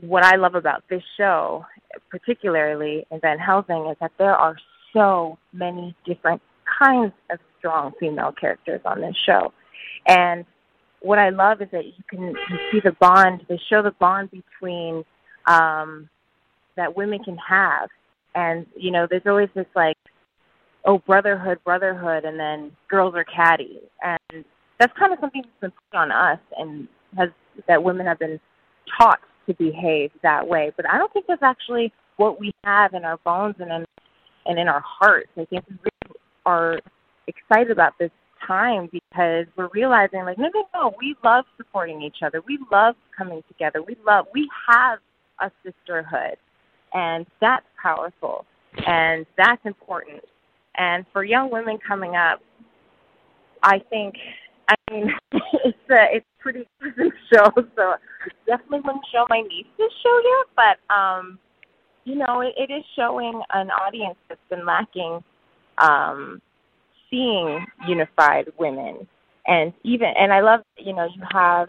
what 0.00 0.24
I 0.24 0.36
love 0.36 0.54
about 0.54 0.82
this 0.88 1.02
show, 1.16 1.64
particularly 2.10 3.06
in 3.10 3.20
Van 3.20 3.38
Helsing, 3.38 3.86
is 3.90 3.96
that 4.00 4.12
there 4.18 4.34
are 4.34 4.56
so 4.92 5.38
many 5.52 5.94
different 6.04 6.40
kinds 6.78 7.12
of 7.30 7.38
strong 7.58 7.92
female 8.00 8.32
characters 8.32 8.80
on 8.84 9.00
this 9.00 9.16
show. 9.26 9.52
And 10.06 10.44
what 11.00 11.18
I 11.18 11.30
love 11.30 11.62
is 11.62 11.68
that 11.72 11.86
you 11.86 12.04
can 12.08 12.28
you 12.28 12.58
see 12.70 12.80
the 12.82 12.92
bond. 12.92 13.44
They 13.48 13.60
show 13.68 13.82
the 13.82 13.92
bond 13.92 14.30
between 14.30 15.04
um, 15.46 16.08
that 16.76 16.96
women 16.96 17.22
can 17.22 17.36
have, 17.36 17.88
and 18.34 18.66
you 18.76 18.90
know, 18.90 19.06
there's 19.08 19.26
always 19.26 19.48
this 19.54 19.66
like, 19.74 19.96
oh, 20.84 20.98
brotherhood, 20.98 21.58
brotherhood, 21.64 22.24
and 22.24 22.38
then 22.38 22.72
girls 22.88 23.14
are 23.14 23.24
catty, 23.24 23.80
and 24.02 24.44
that's 24.78 24.92
kind 24.98 25.12
of 25.12 25.18
something 25.20 25.42
that's 25.42 25.60
been 25.60 25.72
put 25.90 25.98
on 25.98 26.12
us, 26.12 26.38
and 26.58 26.86
has 27.16 27.30
that 27.66 27.82
women 27.82 28.06
have 28.06 28.18
been 28.18 28.40
taught 28.98 29.20
to 29.46 29.54
behave 29.54 30.10
that 30.22 30.46
way. 30.46 30.72
But 30.76 30.88
I 30.88 30.98
don't 30.98 31.12
think 31.12 31.26
that's 31.26 31.42
actually 31.42 31.92
what 32.16 32.38
we 32.40 32.52
have 32.64 32.94
in 32.94 33.04
our 33.04 33.18
bones 33.18 33.56
and 33.58 33.70
in 33.70 33.84
and 34.46 34.58
in 34.58 34.68
our 34.68 34.82
hearts. 34.84 35.28
I 35.36 35.44
think 35.44 35.64
we 35.68 35.76
really 35.76 36.20
are 36.46 36.80
excited 37.26 37.70
about 37.70 37.92
this 37.98 38.10
time 38.46 38.88
because 38.90 39.46
we're 39.56 39.68
realizing 39.74 40.24
like 40.24 40.38
no 40.38 40.48
no 40.54 40.64
no 40.74 40.94
we 40.98 41.14
love 41.22 41.44
supporting 41.56 42.02
each 42.02 42.18
other. 42.24 42.42
We 42.46 42.58
love 42.72 42.94
coming 43.16 43.42
together. 43.48 43.82
We 43.82 43.96
love 44.06 44.26
we 44.34 44.48
have 44.68 44.98
a 45.40 45.50
sisterhood. 45.64 46.36
And 46.92 47.26
that's 47.40 47.66
powerful. 47.80 48.44
And 48.86 49.24
that's 49.38 49.64
important. 49.64 50.22
And 50.76 51.04
for 51.12 51.24
young 51.24 51.50
women 51.50 51.78
coming 51.86 52.16
up 52.16 52.40
i 53.62 53.78
think 53.90 54.14
i 54.68 54.74
mean 54.90 55.10
it's 55.64 55.78
a 55.90 56.16
it's 56.16 56.26
pretty 56.38 56.66
exclusive 56.80 57.12
show 57.32 57.50
so 57.76 57.94
definitely 58.46 58.80
wouldn't 58.80 59.04
show 59.12 59.26
my 59.28 59.40
niece 59.42 59.66
this 59.78 59.92
show 60.02 60.20
yet 60.24 60.46
but 60.56 60.94
um 60.94 61.38
you 62.04 62.16
know 62.16 62.40
it, 62.40 62.54
it 62.56 62.72
is 62.72 62.84
showing 62.96 63.40
an 63.52 63.70
audience 63.70 64.16
that's 64.28 64.40
been 64.48 64.64
lacking 64.64 65.22
um 65.78 66.40
seeing 67.10 67.66
unified 67.86 68.46
women. 68.58 69.06
And 69.46 69.72
even 69.82 70.08
and 70.16 70.32
I 70.32 70.40
love 70.40 70.60
you 70.78 70.94
know 70.94 71.08
you 71.14 71.22
have 71.32 71.68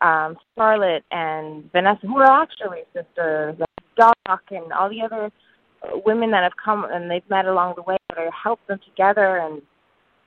um 0.00 0.36
Scarlett 0.52 1.04
and 1.10 1.70
Vanessa 1.72 2.06
who 2.06 2.18
are 2.18 2.42
actually 2.42 2.80
sisters 2.94 3.56
Doc 3.96 4.16
and 4.50 4.72
all 4.72 4.88
the 4.88 5.02
other 5.02 5.30
women 6.06 6.30
that 6.30 6.42
have 6.42 6.52
come 6.62 6.86
and 6.90 7.10
they've 7.10 7.28
met 7.28 7.44
along 7.44 7.74
the 7.76 7.82
way 7.82 7.96
that 8.08 8.18
have 8.18 8.32
helped 8.32 8.66
them 8.68 8.80
together. 8.88 9.38
And 9.38 9.60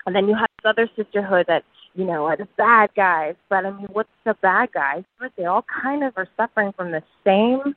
and 0.06 0.16
then 0.16 0.28
you 0.28 0.36
have 0.36 0.48
this 0.64 0.70
other 0.70 0.90
sisterhood 0.96 1.46
that 1.48 1.64
you 1.96 2.06
know 2.06 2.26
are 2.26 2.38
the 2.38 2.48
bad 2.58 2.90
guys 2.96 3.36
but 3.50 3.66
I 3.66 3.72
mean 3.72 3.88
what's 3.92 4.10
the 4.26 4.36
bad 4.42 4.72
guys 4.74 5.04
but 5.20 5.32
they 5.38 5.46
all 5.46 5.66
kind 5.84 6.04
of 6.04 6.14
are 6.18 6.28
suffering 6.38 6.72
from 6.74 6.92
the 6.92 7.04
same 7.24 7.76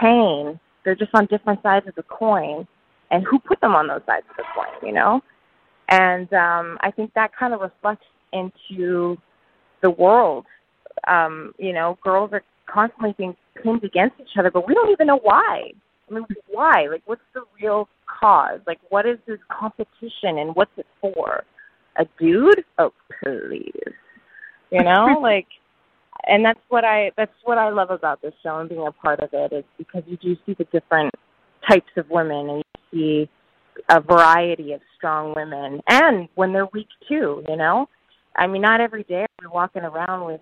pain 0.00 0.58
they're 0.84 0.94
just 0.94 1.14
on 1.14 1.26
different 1.26 1.62
sides 1.62 1.86
of 1.88 1.94
the 1.94 2.02
coin 2.04 2.66
and 3.10 3.24
who 3.24 3.38
put 3.38 3.60
them 3.60 3.74
on 3.74 3.88
those 3.88 4.02
sides 4.06 4.26
of 4.30 4.36
the 4.36 4.44
coin 4.54 4.86
you 4.86 4.92
know 4.92 5.20
and 5.90 6.32
um, 6.32 6.78
I 6.82 6.92
think 6.92 7.12
that 7.14 7.32
kind 7.36 7.52
of 7.52 7.60
reflects 7.60 8.06
into 8.32 9.16
the 9.82 9.90
world. 9.90 10.46
Um, 11.08 11.52
you 11.58 11.72
know, 11.72 11.98
girls 12.02 12.30
are 12.32 12.42
constantly 12.66 13.14
being 13.18 13.36
pinned 13.62 13.82
against 13.82 14.14
each 14.20 14.36
other, 14.38 14.50
but 14.50 14.66
we 14.68 14.74
don't 14.74 14.90
even 14.90 15.08
know 15.08 15.18
why. 15.22 15.72
I 16.08 16.14
mean, 16.14 16.24
why? 16.48 16.86
Like, 16.90 17.02
what's 17.06 17.22
the 17.34 17.42
real 17.60 17.88
cause? 18.06 18.60
Like, 18.66 18.78
what 18.90 19.06
is 19.06 19.18
this 19.26 19.38
competition 19.48 20.38
and 20.38 20.54
what's 20.54 20.70
it 20.76 20.86
for? 21.00 21.44
A 22.00 22.06
dude? 22.18 22.64
Oh, 22.78 22.92
please. 23.22 23.94
You 24.70 24.82
know, 24.82 25.18
like, 25.22 25.46
and 26.26 26.44
that's 26.44 26.60
what 26.68 26.84
I 26.84 27.12
that's 27.16 27.32
what 27.44 27.58
I 27.58 27.70
love 27.70 27.90
about 27.90 28.22
this 28.22 28.32
show 28.42 28.58
and 28.58 28.68
being 28.68 28.86
a 28.86 28.92
part 28.92 29.20
of 29.20 29.30
it 29.32 29.52
is 29.52 29.64
because 29.78 30.02
you 30.06 30.16
do 30.16 30.36
see 30.46 30.54
the 30.58 30.64
different 30.64 31.12
types 31.68 31.90
of 31.96 32.08
women 32.10 32.48
and 32.50 32.64
you 32.92 33.26
see 33.26 33.30
a 33.90 34.00
variety 34.00 34.72
of 34.72 34.80
strong 34.96 35.34
women 35.34 35.80
and 35.88 36.28
when 36.34 36.52
they're 36.52 36.68
weak 36.72 36.88
too, 37.08 37.42
you 37.48 37.56
know? 37.56 37.88
I 38.36 38.46
mean 38.46 38.62
not 38.62 38.80
every 38.80 39.04
day 39.04 39.26
we're 39.42 39.50
walking 39.50 39.82
around 39.82 40.26
with 40.26 40.40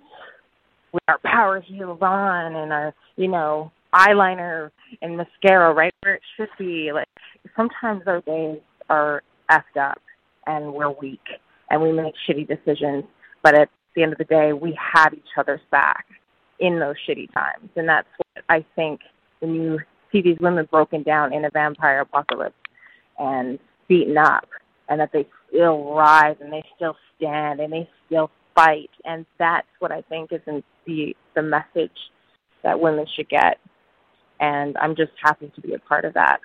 with 0.93 1.03
our 1.09 1.19
power 1.25 1.61
heels 1.61 1.99
on 2.00 2.57
and 2.57 2.73
our, 2.73 2.95
you 3.17 3.29
know, 3.29 3.71
eyeliner 3.95 4.71
and 5.03 5.17
mascara 5.17 5.73
right 5.73 5.95
where 6.03 6.15
it 6.15 6.23
should 6.37 6.49
be. 6.59 6.91
Like 6.93 7.09
sometimes 7.57 8.03
our 8.07 8.21
days 8.23 8.59
are 8.88 9.23
effed 9.50 9.81
up 9.81 10.00
and 10.47 10.73
we're 10.73 10.91
weak 10.91 11.21
and 11.71 11.83
we 11.83 11.93
make 11.93 12.15
shitty 12.29 12.49
decisions. 12.49 13.05
But 13.43 13.55
at 13.55 13.69
the 13.95 14.03
end 14.03 14.13
of 14.13 14.19
the 14.19 14.25
day 14.25 14.53
we 14.53 14.79
have 14.95 15.15
each 15.15 15.37
other's 15.37 15.61
back 15.71 16.07
in 16.61 16.79
those 16.79 16.97
shitty 17.09 17.33
times. 17.33 17.71
And 17.77 17.89
that's 17.89 18.09
what 18.17 18.45
I 18.49 18.65
think 18.75 19.01
when 19.41 19.55
you 19.55 19.79
see 20.11 20.23
these 20.23 20.39
women 20.41 20.67
broken 20.71 21.03
down 21.03 21.33
in 21.33 21.45
a 21.45 21.51
vampire 21.51 22.01
apocalypse 22.01 22.55
and 23.19 23.59
beaten 23.89 24.17
up 24.17 24.49
and 24.89 25.01
that 25.01 25.11
they 25.13 25.27
still 25.49 25.95
rise 25.95 26.37
and 26.41 26.53
they 26.53 26.63
still 26.77 26.97
stand 27.17 27.61
and 27.61 27.73
they 27.73 27.89
still 28.07 28.31
fight 28.55 28.91
and 29.05 29.25
that's 29.39 29.67
what 29.79 29.93
I 29.93 30.03
think 30.03 30.33
is 30.33 30.41
in 30.47 30.63
the 30.87 31.15
the 31.35 31.43
message 31.43 31.97
that 32.63 32.81
women 32.81 33.07
should 33.15 33.29
get 33.29 33.59
and 34.41 34.77
I'm 34.79 34.97
just 34.97 35.13
happy 35.23 35.51
to 35.55 35.61
be 35.61 35.75
a 35.75 35.79
part 35.79 36.05
of 36.05 36.15
that. 36.15 36.41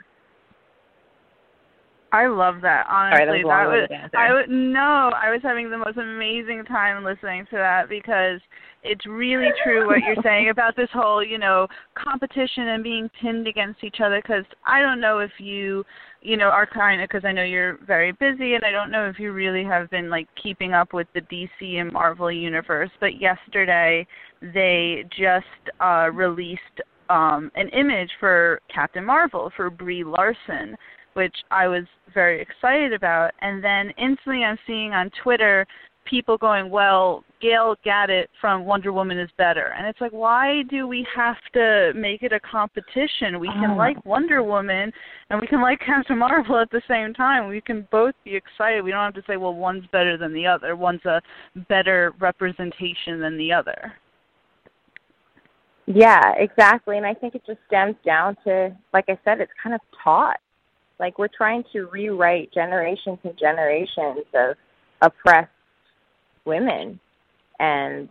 I 2.14 2.28
love 2.28 2.62
that. 2.62 2.86
Honestly, 2.88 3.42
Sorry, 3.42 3.44
that 3.44 3.68
was, 3.68 3.90
that 3.90 4.04
was 4.04 4.12
I 4.14 4.34
would 4.34 4.50
no, 4.50 5.12
I 5.18 5.32
was 5.32 5.42
having 5.42 5.72
the 5.72 5.80
most 5.80 5.98
amazing 5.98 6.64
time 6.66 7.04
listening 7.04 7.46
to 7.50 7.58
that 7.58 7.90
because 7.90 8.40
it's 8.84 9.04
really 9.08 9.50
true 9.64 9.88
what 9.88 9.98
you're 10.06 10.16
saying 10.24 10.50
about 10.52 10.76
this 10.76 10.90
whole, 10.94 11.24
you 11.24 11.40
know, 11.40 11.68
competition 11.96 12.68
and 12.68 12.84
being 12.84 13.10
pinned 13.20 13.48
against 13.48 13.84
each 13.84 13.98
other 14.00 14.22
cuz 14.22 14.46
I 14.64 14.80
don't 14.84 15.00
know 15.00 15.20
if 15.20 15.32
you, 15.40 15.84
you 16.22 16.38
know, 16.38 16.50
are 16.50 16.68
kind 16.68 17.02
of 17.02 17.10
cuz 17.10 17.26
I 17.26 17.32
know 17.32 17.44
you're 17.44 17.78
very 17.78 18.12
busy 18.12 18.54
and 18.54 18.64
I 18.64 18.70
don't 18.70 18.92
know 18.92 19.08
if 19.08 19.18
you 19.18 19.32
really 19.32 19.64
have 19.64 19.90
been 19.90 20.12
like 20.12 20.28
keeping 20.36 20.72
up 20.76 20.94
with 20.94 21.12
the 21.14 21.22
DC 21.22 21.82
and 21.82 21.92
Marvel 21.92 22.32
universe, 22.32 22.92
but 23.00 23.20
yesterday 23.20 24.06
they 24.40 25.04
just 25.10 25.72
uh 25.80 26.12
released 26.14 26.82
um 27.10 27.52
an 27.56 27.70
image 27.70 28.12
for 28.20 28.62
Captain 28.70 29.04
Marvel 29.04 29.52
for 29.56 29.72
Brie 29.72 30.04
Larson 30.04 30.78
which 31.14 31.36
I 31.52 31.68
was 31.68 31.84
very 32.14 32.42
excited 32.42 32.94
about. 32.94 33.32
And 33.42 33.64
then 33.64 33.92
instantly 33.98 34.44
I'm 34.44 34.58
seeing 34.68 34.94
on 34.94 35.10
Twitter 35.22 35.66
people 36.06 36.38
going, 36.38 36.70
well, 36.70 37.24
Gal 37.42 37.76
Gadot 37.86 38.26
from 38.42 38.66
Wonder 38.66 38.92
Woman 38.92 39.18
is 39.18 39.30
better. 39.38 39.74
And 39.78 39.88
it's 39.88 40.02
like, 40.02 40.12
why 40.12 40.64
do 40.70 40.86
we 40.88 41.08
have 41.16 41.38
to 41.54 41.94
make 41.96 42.24
it 42.24 42.34
a 42.34 42.40
competition? 42.40 43.40
We 43.40 43.48
can 43.48 43.72
Oh. 43.72 43.76
like 43.76 44.04
Wonder 44.06 44.44
Woman 44.44 44.92
and 45.30 45.40
we 45.40 45.48
can 45.48 45.62
like 45.62 45.80
Captain 45.80 46.18
Marvel 46.18 46.58
at 46.58 46.70
the 46.72 46.82
same 46.88 47.14
time. 47.14 47.48
We 47.48 47.62
can 47.62 47.88
both 47.92 48.16
be 48.24 48.36
excited. 48.36 48.84
We 48.84 48.92
don't 48.92 49.04
have 49.04 49.14
to 49.14 49.24
say, 49.28 49.38
well, 49.38 49.54
one's 49.54 49.86
better 49.92 50.18
than 50.18 50.34
the 50.34 50.46
other. 50.46 50.76
One's 50.76 51.06
a 51.06 51.22
better 51.70 52.14
representation 52.20 53.20
than 53.20 53.38
the 53.38 53.54
other. 53.54 53.94
Yeah, 55.86 56.34
exactly. 56.38 56.98
And 56.98 57.06
I 57.06 57.14
think 57.14 57.36
it 57.36 57.44
just 57.46 57.60
stems 57.68 57.96
down 58.06 58.38
to, 58.46 58.76
like 58.94 59.06
I 59.10 59.18
said, 59.26 59.42
it's 59.42 59.52
kind 59.62 59.76
of 59.76 59.82
taught. 60.04 60.38
Like 61.00 61.18
we're 61.18 61.28
trying 61.28 61.64
to 61.74 61.86
rewrite 61.92 62.54
generations 62.54 63.20
and 63.24 63.38
generations 63.38 64.26
of 64.34 64.56
oppressed 65.02 65.50
women. 66.46 67.00
And, 67.60 68.10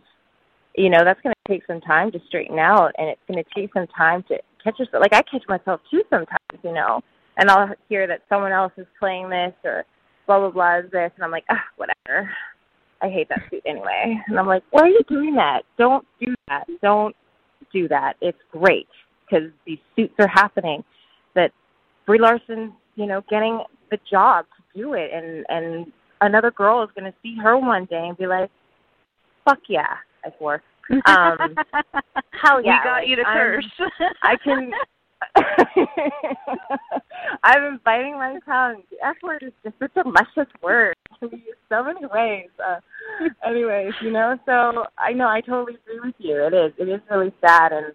you 0.75 0.89
know, 0.89 1.03
that's 1.03 1.21
going 1.21 1.33
to 1.33 1.53
take 1.53 1.65
some 1.67 1.81
time 1.81 2.11
to 2.11 2.19
straighten 2.27 2.59
out. 2.59 2.91
And 2.97 3.09
it's 3.09 3.21
going 3.27 3.43
to 3.43 3.49
take 3.55 3.71
some 3.73 3.87
time 3.87 4.23
to 4.29 4.37
catch 4.63 4.79
yourself. 4.79 5.01
Like 5.01 5.13
I 5.13 5.21
catch 5.23 5.43
myself 5.47 5.81
too 5.89 6.03
sometimes, 6.09 6.63
you 6.63 6.73
know, 6.73 7.01
and 7.37 7.49
I'll 7.49 7.73
hear 7.89 8.07
that 8.07 8.21
someone 8.29 8.51
else 8.51 8.73
is 8.77 8.87
playing 8.99 9.29
this 9.29 9.53
or 9.63 9.85
blah, 10.27 10.39
blah, 10.39 10.51
blah 10.51 10.79
is 10.79 10.91
this. 10.91 11.11
And 11.15 11.23
I'm 11.23 11.31
like, 11.31 11.45
ah, 11.49 11.63
whatever. 11.77 12.29
I 13.01 13.09
hate 13.09 13.27
that 13.29 13.41
suit 13.49 13.63
anyway. 13.65 14.17
And 14.27 14.39
I'm 14.39 14.47
like, 14.47 14.63
why 14.71 14.83
are 14.83 14.89
you 14.89 15.01
doing 15.09 15.35
that? 15.35 15.63
Don't 15.77 16.05
do 16.21 16.33
that. 16.47 16.65
Don't 16.81 17.15
do 17.73 17.87
that. 17.89 18.13
It's 18.21 18.37
great 18.51 18.87
because 19.25 19.49
these 19.65 19.79
suits 19.95 20.13
are 20.19 20.27
happening. 20.27 20.83
Brie 22.05 22.19
Larson, 22.19 22.73
you 22.95 23.05
know, 23.05 23.21
getting 23.29 23.63
the 23.91 23.97
job 24.09 24.45
to 24.57 24.79
do 24.79 24.93
it, 24.93 25.11
and 25.13 25.45
and 25.49 25.91
another 26.21 26.51
girl 26.51 26.83
is 26.83 26.89
going 26.97 27.11
to 27.11 27.17
see 27.21 27.35
her 27.41 27.57
one 27.57 27.85
day 27.85 28.07
and 28.07 28.17
be 28.17 28.27
like, 28.27 28.49
"Fuck 29.45 29.59
yeah, 29.69 29.95
I 30.25 30.29
swore." 30.37 30.61
Um, 30.91 31.01
hell 32.41 32.63
yeah, 32.63 32.79
we 32.79 32.83
got 32.83 32.93
like, 32.99 33.07
you 33.07 33.15
to 33.17 33.23
curse. 33.23 33.65
I 34.23 34.35
can. 34.43 34.71
I've 37.43 37.61
been 37.61 37.79
biting 37.85 38.15
my 38.15 38.37
tongue. 38.45 38.83
The 38.91 38.97
F 39.05 39.15
word 39.23 39.43
is 39.43 39.53
just 39.63 39.75
such 39.79 39.95
a 39.95 40.07
luscious 40.07 40.51
word. 40.61 40.95
It 41.05 41.19
can 41.19 41.29
be 41.29 41.37
used 41.37 41.57
so 41.69 41.83
many 41.83 42.05
ways. 42.05 42.49
Uh, 42.59 42.79
anyways, 43.47 43.93
you 44.01 44.11
know, 44.11 44.37
so 44.45 44.85
I 44.97 45.13
know 45.13 45.29
I 45.29 45.39
totally 45.39 45.77
agree 45.85 46.01
with 46.03 46.15
you. 46.17 46.45
It 46.45 46.53
is. 46.53 46.73
It 46.77 46.89
is 46.89 46.99
really 47.09 47.33
sad, 47.39 47.71
and 47.71 47.93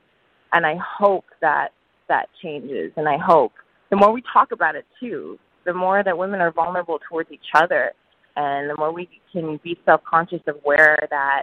and 0.53 0.65
I 0.65 0.77
hope 0.77 1.27
that 1.43 1.69
that 2.09 2.29
changes. 2.43 2.93
And 2.97 3.07
I 3.07 3.19
hope 3.19 3.53
the 3.91 3.97
more 3.97 4.13
we 4.13 4.23
talk 4.33 4.53
about 4.53 4.77
it 4.77 4.87
too, 5.01 5.39
the 5.65 5.75
more 5.75 6.03
that 6.03 6.17
women 6.17 6.41
are 6.41 6.53
vulnerable 6.53 6.99
towards 7.09 7.31
each 7.31 7.41
other, 7.55 7.93
and 8.37 8.71
the 8.71 8.77
more 8.77 8.93
we 8.93 9.09
can 9.33 9.59
be 9.63 9.79
self 9.85 10.01
conscious 10.09 10.41
of 10.47 10.57
where 10.63 11.07
that 11.11 11.43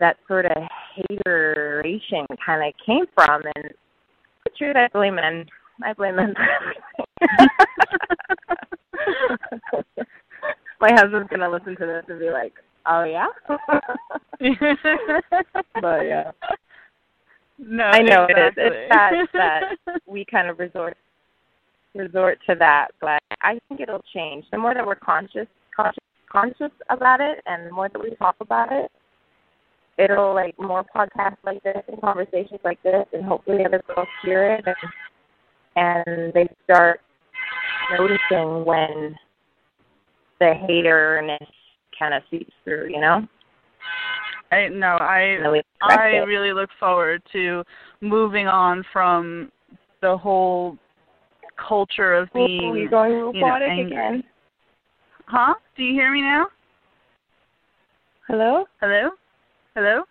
that 0.00 0.16
sort 0.26 0.46
of 0.46 0.56
hateration 0.96 2.26
kind 2.44 2.66
of 2.66 2.74
came 2.84 3.04
from. 3.14 3.42
And 3.54 3.72
the 4.44 4.50
truth, 4.56 4.76
I 4.76 4.88
blame 4.92 5.14
men. 5.16 5.46
I 5.82 5.92
blame 5.92 6.16
men 6.16 6.34
for 6.34 6.42
everything. 6.60 7.06
My 10.80 10.92
husband's 10.92 11.28
gonna 11.30 11.50
listen 11.50 11.76
to 11.76 11.86
this 11.86 12.04
and 12.08 12.18
be 12.18 12.30
like, 12.30 12.52
"Oh 12.86 13.04
yeah," 13.04 13.26
but 15.80 16.00
yeah, 16.02 16.32
no, 17.58 17.84
I 17.84 18.00
know 18.00 18.24
exactly. 18.24 18.64
it 18.64 18.66
is. 18.66 18.72
It's 18.72 18.92
sad 18.92 19.28
that 19.34 20.00
we 20.06 20.24
kind 20.24 20.48
of 20.48 20.58
resort 20.58 20.96
resort 21.94 22.38
to 22.48 22.56
that, 22.58 22.88
but 23.00 23.22
I 23.40 23.58
think 23.68 23.80
it'll 23.80 24.02
change. 24.12 24.44
The 24.50 24.58
more 24.58 24.74
that 24.74 24.84
we're 24.84 24.96
conscious, 24.96 25.46
conscious, 25.74 26.02
conscious 26.30 26.72
about 26.90 27.20
it, 27.20 27.38
and 27.46 27.66
the 27.66 27.70
more 27.70 27.88
that 27.88 28.02
we 28.02 28.16
talk 28.16 28.34
about 28.40 28.72
it, 28.72 28.90
it'll 29.98 30.34
like 30.34 30.58
more 30.58 30.84
podcasts 30.94 31.36
like 31.44 31.62
this 31.62 31.82
and 31.86 32.00
conversations 32.00 32.60
like 32.64 32.82
this, 32.82 33.06
and 33.12 33.24
hopefully 33.24 33.64
other 33.64 33.82
girls 33.86 34.08
hear 34.24 34.54
it 34.54 34.64
and 34.66 34.76
and 35.76 36.32
they 36.34 36.48
start 36.64 37.00
noticing 37.90 38.64
when 38.64 39.14
the 40.40 40.54
haterness 40.66 41.48
kind 41.98 42.14
of 42.14 42.22
seeps 42.30 42.52
through, 42.64 42.88
you 42.88 43.00
know. 43.00 43.26
I 44.52 44.68
no, 44.68 44.96
I 44.96 45.20
And 45.20 45.44
then 45.44 45.52
we 45.52 45.62
correct 45.82 46.00
I 46.00 46.08
it. 46.08 46.26
really 46.26 46.52
look 46.52 46.70
forward 46.78 47.22
to 47.32 47.62
moving 48.00 48.46
on 48.46 48.84
from 48.92 49.50
the 50.02 50.16
whole 50.16 50.76
culture 51.56 52.14
of 52.14 52.28
Ooh, 52.36 52.46
being 52.46 52.76
you're 52.76 52.88
going 52.88 53.12
you 53.12 53.18
know, 53.18 53.32
robotic 53.32 53.68
angry. 53.70 53.92
again. 53.92 54.24
Huh? 55.26 55.54
Do 55.76 55.82
you 55.82 55.94
hear 55.94 56.12
me 56.12 56.20
now? 56.20 56.46
Hello? 58.28 58.64
Hello? 58.80 59.10
Hello? 59.74 60.04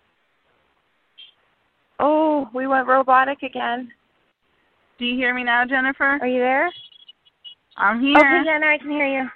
Oh, 1.99 2.49
we 2.53 2.67
went 2.67 2.87
robotic 2.87 3.43
again. 3.43 3.91
Do 4.99 5.05
you 5.05 5.15
hear 5.15 5.33
me 5.33 5.43
now, 5.43 5.65
Jennifer? 5.65 6.17
Are 6.21 6.27
you 6.27 6.39
there? 6.39 6.71
I'm 7.77 8.01
here. 8.01 8.17
Okay, 8.17 8.43
yeah, 8.45 8.57
now 8.57 8.73
I 8.73 8.77
can 8.77 8.91
hear 8.91 9.07
you. 9.07 9.27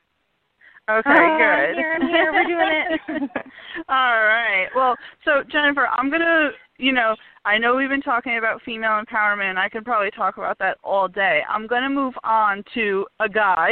Okay, 0.89 1.09
Oh, 1.09 1.37
good. 1.37 1.75
Here, 1.75 1.97
I'm 1.99 2.07
here. 2.07 2.31
We're 2.31 2.45
doing 2.45 2.69
it. 2.71 3.31
All 3.89 4.23
right. 4.23 4.67
Well, 4.73 4.95
so 5.25 5.43
Jennifer, 5.51 5.87
I'm 5.87 6.09
gonna, 6.09 6.51
you 6.77 6.93
know, 6.93 7.13
I 7.43 7.57
know 7.57 7.75
we've 7.75 7.89
been 7.89 8.01
talking 8.01 8.37
about 8.37 8.61
female 8.61 9.01
empowerment. 9.01 9.49
and 9.49 9.59
I 9.59 9.67
could 9.67 9.83
probably 9.83 10.11
talk 10.11 10.37
about 10.37 10.57
that 10.59 10.77
all 10.83 11.09
day. 11.09 11.41
I'm 11.49 11.67
gonna 11.67 11.89
move 11.89 12.13
on 12.23 12.63
to 12.73 13.05
a 13.19 13.27
guy 13.27 13.71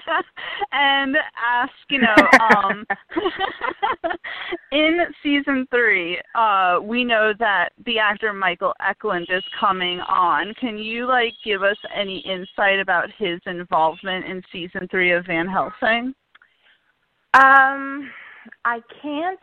and 0.72 1.16
ask, 1.42 1.72
you 1.88 2.00
know, 2.00 2.14
um, 2.40 2.84
in 4.72 5.00
season 5.22 5.66
three, 5.70 6.20
uh, 6.34 6.80
we 6.82 7.02
know 7.02 7.32
that 7.38 7.70
the 7.86 7.98
actor 7.98 8.34
Michael 8.34 8.74
Eklund 8.86 9.26
is 9.30 9.44
coming 9.58 10.00
on. 10.00 10.52
Can 10.60 10.76
you 10.76 11.06
like 11.06 11.32
give 11.44 11.62
us 11.62 11.78
any 11.94 12.18
insight 12.18 12.78
about 12.78 13.08
his 13.16 13.40
involvement 13.46 14.26
in 14.26 14.42
season 14.52 14.86
three 14.90 15.12
of 15.12 15.24
Van 15.24 15.48
Helsing? 15.48 16.14
Um, 17.34 18.10
I 18.64 18.80
can't. 19.00 19.38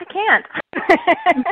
I 0.00 0.04
can't. 0.04 0.44
no, 0.74 1.42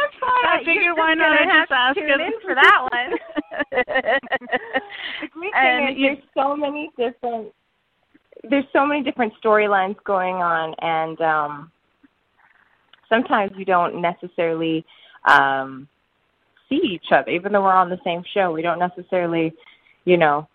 that's 0.00 0.16
fine. 0.20 0.46
I 0.46 0.58
figured 0.64 0.84
you're 0.84 0.96
why 0.96 1.14
not? 1.14 1.32
I 1.32 1.44
have 1.44 1.68
just 1.68 1.70
to 1.70 1.74
ask 1.74 1.94
tune 1.96 2.08
it. 2.08 2.20
in 2.20 2.32
for 2.42 2.54
that 2.54 2.88
one. 2.90 3.10
the 5.20 5.28
great 5.32 5.52
And 5.54 5.88
thing 5.88 5.96
is 5.96 5.98
you- 5.98 6.06
there's 6.16 6.24
so 6.34 6.56
many 6.56 6.90
different 6.96 7.52
there's 8.48 8.64
so 8.72 8.86
many 8.86 9.02
different 9.02 9.34
storylines 9.44 9.96
going 10.04 10.36
on 10.36 10.74
and 10.80 11.20
um 11.20 11.70
sometimes 13.06 13.52
we 13.54 13.64
don't 13.66 14.00
necessarily 14.00 14.82
um 15.26 15.86
see 16.70 16.76
each 16.76 17.12
other 17.12 17.28
even 17.30 17.52
though 17.52 17.60
we're 17.62 17.70
on 17.70 17.90
the 17.90 18.00
same 18.02 18.22
show 18.32 18.50
we 18.50 18.62
don't 18.62 18.78
necessarily 18.78 19.52
you 20.06 20.16
know 20.16 20.48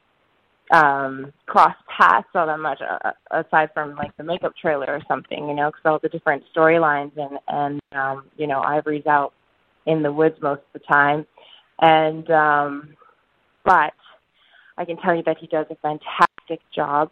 um 0.71 1.31
cross 1.45 1.75
paths 1.95 2.27
all 2.33 2.47
that 2.47 2.57
much 2.57 2.81
uh, 2.81 3.11
aside 3.31 3.69
from 3.73 3.95
like 3.95 4.15
the 4.17 4.23
makeup 4.23 4.51
trailer 4.59 4.87
or 4.87 4.99
something 5.07 5.47
you 5.47 5.53
know 5.53 5.69
because 5.69 5.81
all 5.85 5.99
the 6.01 6.09
different 6.09 6.43
storylines 6.55 7.11
and 7.17 7.37
and 7.47 7.81
um 7.91 8.25
you 8.37 8.47
know 8.47 8.61
ivory's 8.61 9.05
out 9.05 9.31
in 9.85 10.01
the 10.01 10.11
woods 10.11 10.35
most 10.41 10.61
of 10.61 10.81
the 10.81 10.87
time. 10.91 11.25
And 11.79 12.29
um 12.31 12.95
but 13.63 13.93
i 14.77 14.85
can 14.85 14.97
tell 14.97 15.15
you 15.15 15.23
that 15.23 15.37
he 15.39 15.47
does 15.47 15.65
a 15.69 15.75
fantastic 15.75 16.61
job 16.73 17.09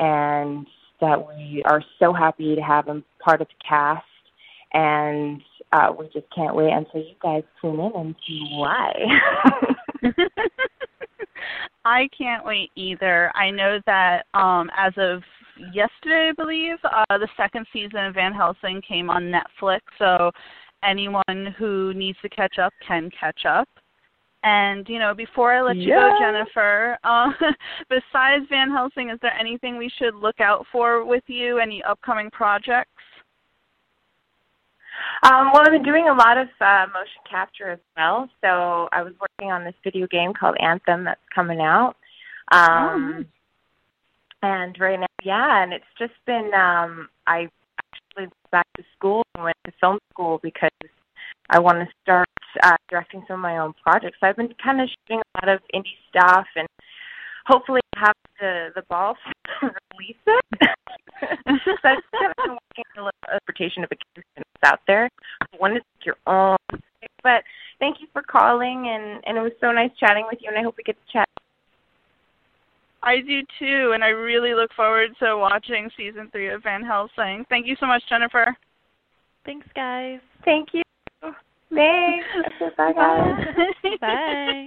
and 0.00 0.66
that 1.00 1.26
we 1.28 1.62
are 1.64 1.82
so 1.98 2.12
happy 2.12 2.54
to 2.54 2.60
have 2.62 2.86
him 2.86 3.04
part 3.22 3.40
of 3.40 3.48
the 3.48 3.64
cast. 3.66 4.04
And 4.72 5.40
uh 5.72 5.92
we 5.96 6.06
just 6.06 6.26
can't 6.34 6.54
wait 6.54 6.72
until 6.72 7.00
you 7.00 7.14
guys 7.22 7.44
tune 7.60 7.80
in 7.80 7.92
and 7.94 8.14
see 8.26 8.46
why 8.52 8.92
I 11.84 12.08
can't 12.16 12.44
wait 12.44 12.70
either. 12.76 13.30
I 13.34 13.50
know 13.50 13.80
that 13.86 14.26
um 14.34 14.70
as 14.76 14.92
of 14.96 15.22
yesterday, 15.72 16.30
I 16.30 16.32
believe, 16.36 16.76
uh 16.84 17.18
the 17.18 17.28
second 17.36 17.66
season 17.72 18.04
of 18.06 18.14
Van 18.14 18.32
Helsing 18.32 18.80
came 18.86 19.10
on 19.10 19.32
Netflix, 19.32 19.80
so 19.98 20.30
anyone 20.82 21.54
who 21.58 21.92
needs 21.94 22.18
to 22.22 22.28
catch 22.28 22.58
up 22.58 22.72
can 22.86 23.10
catch 23.18 23.44
up. 23.46 23.68
And 24.42 24.86
you 24.88 24.98
know, 24.98 25.14
before 25.14 25.52
I 25.54 25.62
let 25.62 25.76
you 25.76 25.88
Yeah. 25.88 26.10
go, 26.10 26.18
Jennifer, 26.20 26.98
uh, 27.04 27.32
besides 27.88 28.44
Van 28.50 28.70
Helsing, 28.70 29.08
is 29.10 29.18
there 29.22 29.36
anything 29.38 29.78
we 29.78 29.88
should 29.98 30.14
look 30.14 30.38
out 30.40 30.66
for 30.70 31.04
with 31.04 31.24
you? 31.28 31.58
Any 31.58 31.82
upcoming 31.82 32.30
projects? 32.30 32.93
Um, 35.22 35.50
well, 35.52 35.62
I've 35.64 35.72
been 35.72 35.82
doing 35.82 36.08
a 36.08 36.14
lot 36.14 36.36
of 36.38 36.48
uh, 36.60 36.86
motion 36.92 37.22
capture 37.28 37.70
as 37.70 37.78
well. 37.96 38.28
So 38.40 38.88
I 38.92 39.02
was 39.02 39.12
working 39.20 39.52
on 39.52 39.64
this 39.64 39.74
video 39.82 40.06
game 40.06 40.32
called 40.38 40.56
Anthem 40.60 41.04
that's 41.04 41.20
coming 41.34 41.60
out. 41.60 41.96
Um, 42.52 43.26
And 44.42 44.76
right 44.78 45.00
now, 45.00 45.06
yeah, 45.22 45.62
and 45.62 45.72
it's 45.72 45.84
just 45.98 46.12
been. 46.26 46.52
Um, 46.54 47.08
I 47.26 47.48
actually 47.80 48.24
went 48.24 48.32
back 48.52 48.66
to 48.76 48.84
school 48.94 49.22
and 49.34 49.44
went 49.44 49.56
to 49.64 49.72
film 49.80 49.98
school 50.12 50.38
because 50.42 50.68
I 51.48 51.58
want 51.58 51.78
to 51.78 51.86
start 52.02 52.28
uh, 52.62 52.76
directing 52.90 53.24
some 53.26 53.36
of 53.36 53.40
my 53.42 53.56
own 53.58 53.72
projects. 53.82 54.18
So 54.20 54.26
I've 54.26 54.36
been 54.36 54.52
kind 54.62 54.82
of 54.82 54.88
shooting 54.90 55.22
a 55.22 55.46
lot 55.46 55.54
of 55.54 55.60
indie 55.74 55.96
stuff 56.10 56.46
and 56.56 56.68
hopefully 57.46 57.80
have 57.96 58.12
the 58.38 58.68
the 58.74 58.82
balls 58.90 59.16
to 59.60 59.70
release 59.96 60.20
it. 60.26 60.44
so 61.22 61.88
I've 61.88 62.04
kind 62.12 62.28
of 62.28 62.36
been 62.44 62.58
working 62.60 62.84
on 62.96 63.02
a 63.02 63.04
little 63.04 63.10
interpretation 63.32 63.84
of 63.84 63.90
a 63.92 63.96
out 64.64 64.80
there. 64.86 65.08
I 65.40 65.56
want 65.60 65.72
to 65.72 65.74
make 65.74 66.06
your 66.06 66.16
own. 66.26 66.56
But 67.22 67.42
thank 67.78 68.00
you 68.00 68.06
for 68.12 68.22
calling, 68.22 68.88
and 68.88 69.22
and 69.26 69.38
it 69.38 69.40
was 69.40 69.52
so 69.60 69.72
nice 69.72 69.90
chatting 69.98 70.26
with 70.30 70.40
you, 70.42 70.48
and 70.48 70.58
I 70.58 70.62
hope 70.62 70.76
we 70.76 70.84
get 70.84 70.96
to 70.96 71.12
chat. 71.12 71.28
I 73.02 73.20
do 73.20 73.42
too, 73.58 73.92
and 73.92 74.02
I 74.02 74.08
really 74.08 74.54
look 74.54 74.72
forward 74.74 75.10
to 75.20 75.36
watching 75.36 75.90
season 75.96 76.28
three 76.32 76.48
of 76.48 76.62
Van 76.62 76.82
Helsing. 76.82 77.44
Thank 77.50 77.66
you 77.66 77.76
so 77.78 77.86
much, 77.86 78.02
Jennifer. 78.08 78.56
Thanks, 79.44 79.66
guys. 79.74 80.20
Thank 80.44 80.68
you. 80.72 80.82
Thanks. 81.74 82.26
Bye, 82.76 82.92
guys. 82.92 83.46
Bye. 84.00 84.66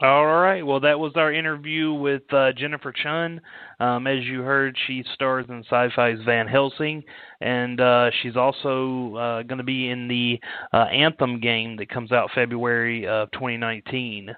All 0.00 0.26
right. 0.26 0.64
Well, 0.64 0.78
that 0.80 1.00
was 1.00 1.12
our 1.16 1.32
interview 1.32 1.92
with 1.92 2.22
uh, 2.32 2.52
Jennifer 2.52 2.92
Chun. 2.92 3.40
Um, 3.80 4.06
as 4.06 4.22
you 4.24 4.42
heard, 4.42 4.76
she 4.86 5.02
stars 5.14 5.46
in 5.48 5.64
Syfy's 5.64 6.24
Van 6.24 6.46
Helsing, 6.46 7.02
and 7.40 7.80
uh, 7.80 8.10
she's 8.22 8.36
also 8.36 9.16
uh, 9.16 9.42
going 9.42 9.58
to 9.58 9.64
be 9.64 9.90
in 9.90 10.06
the 10.06 10.38
uh, 10.72 10.84
Anthem 10.84 11.40
game 11.40 11.76
that 11.78 11.88
comes 11.88 12.12
out 12.12 12.30
February 12.32 13.08
of 13.08 13.28
2019. 13.32 14.30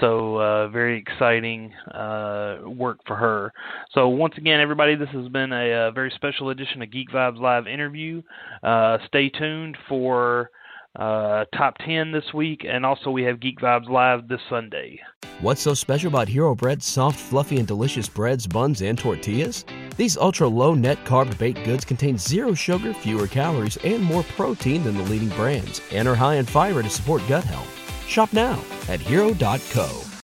So, 0.00 0.36
uh, 0.38 0.68
very 0.68 0.98
exciting 0.98 1.72
uh, 1.92 2.58
work 2.66 2.98
for 3.06 3.14
her. 3.14 3.52
So, 3.92 4.08
once 4.08 4.34
again, 4.36 4.58
everybody, 4.58 4.96
this 4.96 5.10
has 5.10 5.28
been 5.28 5.52
a, 5.52 5.72
uh 5.72 5.90
very 5.92 6.10
special 6.16 6.50
edition 6.50 6.82
of 6.82 6.90
Geek 6.90 7.10
Vibes 7.10 7.38
Live 7.38 7.68
interview. 7.68 8.20
Uh, 8.64 8.98
stay 9.06 9.28
tuned 9.28 9.76
for 9.88 10.50
uh, 10.96 11.44
top 11.56 11.76
10 11.78 12.12
this 12.12 12.32
week, 12.32 12.64
and 12.68 12.86
also 12.86 13.10
we 13.10 13.22
have 13.24 13.40
Geek 13.40 13.58
Vibes 13.60 13.88
Live 13.88 14.28
this 14.28 14.40
Sunday. 14.48 15.00
What's 15.40 15.60
so 15.60 15.74
special 15.74 16.08
about 16.08 16.28
Hero 16.28 16.54
Bread's 16.54 16.86
soft, 16.86 17.18
fluffy, 17.18 17.58
and 17.58 17.66
delicious 17.66 18.08
breads, 18.08 18.46
buns, 18.46 18.82
and 18.82 18.96
tortillas? 18.96 19.64
These 19.96 20.16
ultra 20.16 20.46
low 20.46 20.74
net 20.74 21.04
carb 21.04 21.36
baked 21.38 21.64
goods 21.64 21.84
contain 21.84 22.16
zero 22.16 22.54
sugar, 22.54 22.94
fewer 22.94 23.26
calories, 23.26 23.76
and 23.78 24.02
more 24.02 24.22
protein 24.22 24.84
than 24.84 24.96
the 24.96 25.02
leading 25.04 25.30
brands, 25.30 25.80
and 25.92 26.06
are 26.06 26.14
high 26.14 26.36
in 26.36 26.46
fiber 26.46 26.82
to 26.82 26.90
support 26.90 27.22
gut 27.28 27.44
health. 27.44 28.08
Shop 28.08 28.32
now 28.32 28.62
at 28.88 29.00
hero.co. 29.00 30.04